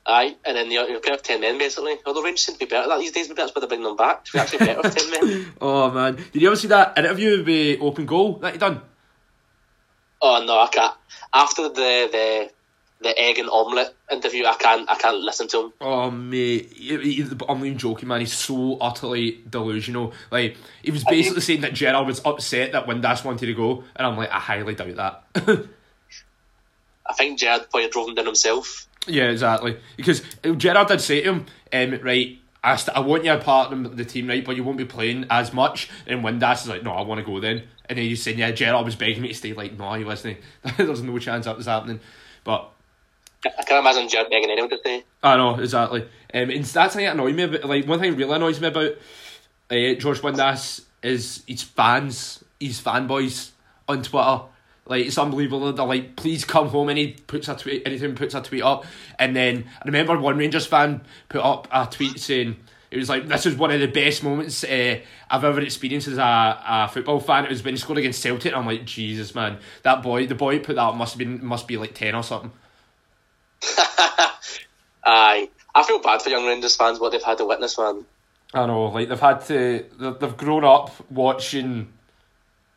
[0.06, 1.96] Aye, and then you're, you're playing with 10 men basically.
[2.06, 3.86] Although Rangers seem to be better at that these days, maybe that's why they're bringing
[3.86, 4.32] them back.
[4.32, 5.54] Be actually better with 10 men.
[5.62, 8.82] Oh man, did you ever see that interview with the Open Goal that he done?
[10.22, 10.96] Oh no, I can't.
[11.34, 12.52] After the the
[13.02, 15.74] the egg and omelette interview, I can't I can't listen to him.
[15.82, 18.22] Oh mate, he, he, I'm even joking, man.
[18.22, 20.14] He's so utterly delusional.
[20.32, 24.08] Like he was basically saying that Gerrard was upset that Windass wanted to go, and
[24.08, 25.24] I'm like, I highly doubt that.
[27.10, 28.88] I think Gerrard probably drove him down himself.
[29.08, 29.78] Yeah, exactly.
[29.96, 30.22] Because
[30.58, 33.96] Gerrard did say to him, um, right, I, st- I want you a part of
[33.96, 35.90] the team, right, but you won't be playing as much.
[36.06, 37.64] And Windass is like, no, I want to go then.
[37.86, 39.54] And then he's saying, yeah, Gerrard was begging me to stay.
[39.54, 40.38] Like, no, you listening?
[40.78, 42.02] There's no chance that was happening.
[42.44, 42.70] But
[43.58, 45.04] I can't imagine Gerrard begging anyone to stay.
[45.24, 46.02] I know exactly.
[46.02, 47.44] Um, and that's thing that annoys me.
[47.44, 48.92] About, like one thing really annoys me about
[49.70, 53.52] uh, George Windass is his fans, his fanboys
[53.88, 54.42] on Twitter.
[54.86, 55.72] Like it's unbelievable.
[55.72, 57.86] They're like, "Please come home," and he puts a tweet.
[57.86, 58.86] Anytime puts a tweet up,
[59.20, 62.56] and then I remember one Rangers fan put up a tweet saying
[62.90, 66.18] it was like, "This is one of the best moments uh, I've ever experienced as
[66.18, 68.54] a, a football fan." It was when he scored against Celtic.
[68.56, 71.76] I'm like, Jesus, man, that boy, the boy put that must have been must be
[71.76, 72.52] like ten or something.
[75.06, 78.06] Aye, I feel bad for young Rangers fans what they've had to witness, man.
[78.54, 79.86] I know, like they've had to,
[80.20, 81.92] they've grown up watching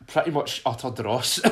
[0.07, 1.39] pretty much utter dross.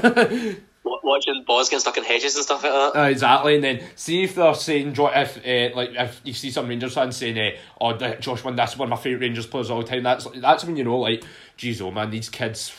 [1.04, 3.00] Watching balls getting stuck in hedges and stuff like that.
[3.00, 6.68] Uh, exactly, and then see if they're saying if uh, like if you see some
[6.68, 9.82] Rangers fans saying, uh, "Oh, Josh Wynn, that's one of my favourite Rangers players all
[9.82, 11.24] the time." That's that's when you know, like,
[11.58, 12.74] geez, oh man, these kids,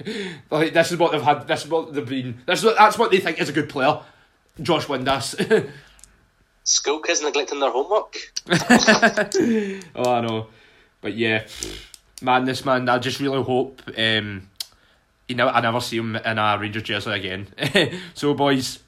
[0.50, 1.46] like this is what they've had.
[1.46, 2.42] This is what they've been.
[2.46, 4.00] This is what, that's what they think is a good player.
[4.62, 5.70] Josh Windass.
[6.64, 8.16] School kids neglecting their homework.
[8.50, 10.46] oh, I know,
[11.02, 11.44] but yeah,
[12.22, 12.88] man, this man.
[12.88, 13.82] I just really hope.
[13.96, 14.48] Um,
[15.28, 17.48] you know, I never see him in a Rangers jersey again.
[18.14, 18.80] so, boys,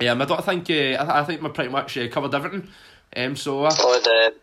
[0.00, 2.68] yeah, I don't think uh, I, I think we're pretty much uh, covered everything.
[3.16, 4.34] Um, so, uh, oh, the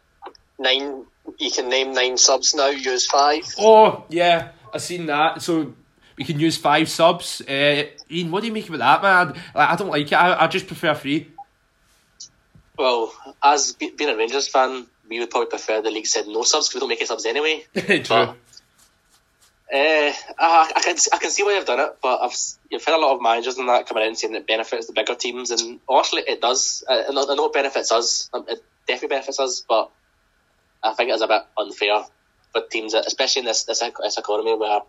[0.59, 1.05] nine.
[1.39, 2.68] You can name nine subs now.
[2.68, 3.43] Use five.
[3.59, 5.41] Oh yeah, I seen that.
[5.41, 5.74] So
[6.18, 7.41] we can use five subs.
[7.41, 9.43] Uh, Ian, what do you make about that, man?
[9.53, 10.15] Like, I don't like it.
[10.15, 11.32] I, I just prefer three.
[12.78, 13.13] Well,
[13.43, 16.69] as be, being a Rangers fan, we would probably prefer the league said no subs
[16.69, 17.65] because we don't make any subs anyway.
[17.75, 18.03] True.
[18.07, 18.38] But,
[19.69, 22.36] uh, I, I can I can see why you've done it, but I've
[22.69, 25.15] you've had a lot of managers and that coming in saying it benefits the bigger
[25.15, 26.84] teams, and honestly, it does.
[26.88, 28.30] I, I know it benefits us.
[28.34, 29.89] Um, It definitely benefits us, but
[30.82, 32.05] I think it's a bit unfair
[32.53, 34.82] for teams, especially in this this, this economy where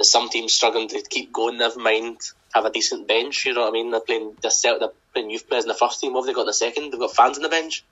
[0.00, 1.58] there's some teams struggling to keep going.
[1.58, 2.22] Never mind
[2.54, 3.44] have a decent bench.
[3.44, 3.90] You know what I mean?
[3.90, 6.14] They're playing they're, set, they're playing youth players in the first team.
[6.14, 6.90] What have they got in the second?
[6.90, 7.84] They've got fans in the bench.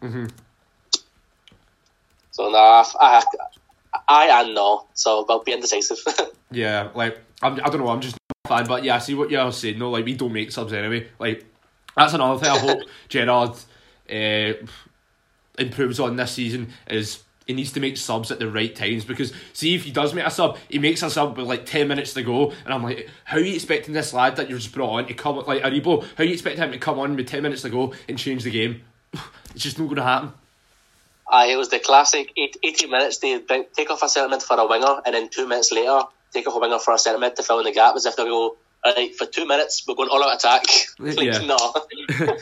[0.00, 0.26] Mm-hmm.
[2.30, 3.24] So nah, I,
[4.06, 4.86] I and no.
[4.94, 5.98] So I'll be indecisive.
[6.52, 7.88] Yeah, like I'm, I don't know.
[7.88, 9.80] I'm just not a fan, but yeah, I see what you're saying.
[9.80, 11.08] No, like we don't make subs anyway.
[11.18, 11.44] Like
[11.96, 12.52] that's another thing.
[12.52, 13.56] I hope Gerrard
[14.08, 14.52] uh,
[15.58, 19.32] improves on this season is he needs to make subs at the right times because
[19.52, 22.12] see if he does make a sub, he makes a sub with like ten minutes
[22.14, 24.90] to go, and I'm like, how are you expecting this lad that you're just brought
[24.98, 26.02] on to come like Aribo?
[26.02, 28.42] How are you expecting him to come on with ten minutes to go and change
[28.44, 28.82] the game?
[29.54, 30.32] It's just not going to happen.
[31.32, 33.18] Aye, it was the classic eight, 80 minutes.
[33.18, 33.40] They
[33.74, 36.00] take off a centre for a winger, and then two minutes later,
[36.32, 38.24] take off a winger for a centre to fill in the gap as if they
[38.24, 38.54] go,
[38.86, 40.64] Alright, for two minutes, we're going all out attack.
[40.98, 41.38] like, Yeah.
[41.46, 41.56] no.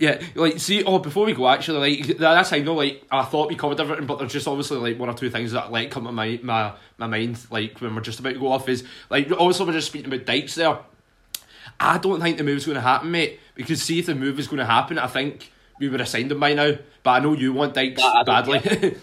[0.00, 3.22] Yeah, like see, oh, before we go, actually, like that- that's I know, like I
[3.22, 5.90] thought we covered everything, but there's just obviously like one or two things that like
[5.90, 8.82] come to my my my mind, like when we're just about to go off is
[9.10, 10.78] like obviously we're just speaking about Dykes there.
[11.78, 13.40] I don't think the move's going to happen, mate.
[13.54, 16.32] Because see if the move is going to happen, I think we would have signed
[16.32, 16.76] him by now.
[17.02, 18.58] But I know you want Dykes Nah, badly.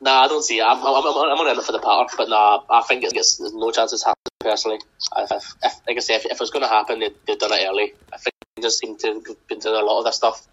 [0.00, 0.62] nah, I don't see it.
[0.62, 3.36] I'm, I'm, I'm, I'm in it for the pattern, but nah, I think it's, it's
[3.36, 4.80] there's no chances happening personally.
[5.18, 7.52] If, if, like I say, if, if it was going to happen, they'd, they'd done
[7.52, 7.94] it early.
[8.12, 10.46] I think just seem to have been doing a lot of this stuff.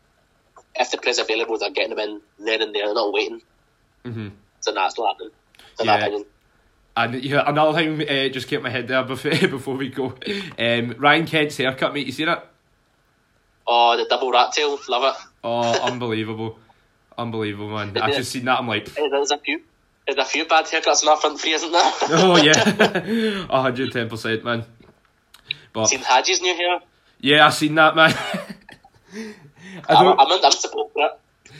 [0.76, 3.42] If the players available, they're getting them in then and there, they're not waiting.
[4.06, 4.32] Mhm.
[4.62, 5.32] So nah, not happening.
[5.80, 6.26] In my opinion.
[6.96, 10.14] and yeah, another thing, uh, just keep my head there before before we go.
[10.58, 12.06] Um, Ryan Kent's haircut, mate.
[12.06, 12.40] You seen it?
[13.68, 15.22] Oh, the double rat tail, love it.
[15.44, 16.58] Oh, unbelievable,
[17.18, 17.98] unbelievable, man.
[17.98, 18.60] I just seen that.
[18.60, 19.62] I'm like, There's a few.
[20.08, 21.92] There's a few bad haircuts in our front three, isn't there?
[22.12, 24.64] oh yeah, hundred ten percent, man.
[25.74, 26.80] But Seen Hagi's new hair.
[27.20, 28.14] Yeah, I seen that, man.
[29.88, 30.20] I I'm, don't.
[30.20, 31.12] I'm, in- I'm support for it.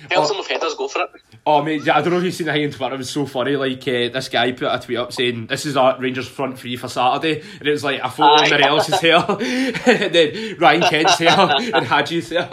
[0.10, 0.26] Tell Oh.
[0.26, 1.10] some of headers, go for it.
[1.46, 2.96] Oh mate, yeah, I don't know if you've seen the thing on Twitter.
[2.96, 3.56] It was so funny.
[3.56, 6.78] Like uh, this guy put a tweet up saying, "This is our Rangers front three
[6.78, 8.58] for Saturday," and it was like a photo of Aye.
[8.58, 11.30] Morelos's hair, and then Ryan Kent's hair,
[11.76, 12.48] and Hagi's hair.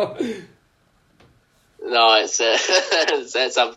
[1.83, 3.75] No, it's uh, it's, it's a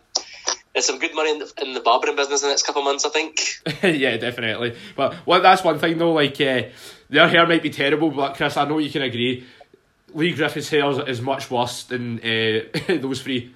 [0.72, 2.86] there's some good money in the, in the barbering business in the next couple of
[2.86, 3.04] months.
[3.04, 3.40] I think.
[3.82, 4.76] yeah, definitely.
[4.96, 6.12] But well, that's one thing though.
[6.12, 6.62] Like uh,
[7.10, 9.44] their hair might be terrible, but Chris, I know you can agree.
[10.14, 13.52] Leigh Griffiths' hair is, is much worse than uh, those three.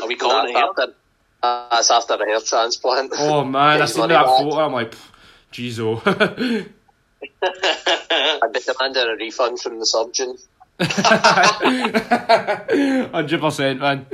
[0.00, 0.94] Are we calling it after,
[1.42, 3.12] uh, that's after a hair transplant.
[3.18, 4.38] Oh man, I Get seen that back.
[4.38, 4.58] photo.
[4.58, 4.94] I'm like,
[5.52, 6.02] jeez, oh.
[8.42, 10.36] I'd be demanding a refund from the surgeon.
[13.12, 14.06] Hundred percent, man.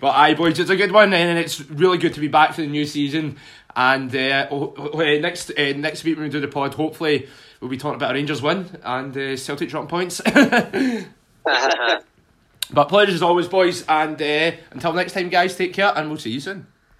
[0.00, 2.62] But aye, boys, it's a good one, and it's really good to be back for
[2.62, 3.36] the new season.
[3.76, 7.28] And uh, oh, oh, uh, next uh, next week when we do the pod, hopefully
[7.60, 10.20] we'll be talking about a Rangers win and uh, Celtic dropping points.
[12.70, 13.84] but pleasure as always, boys.
[13.88, 16.66] And uh, until next time, guys, take care, and we'll see you soon.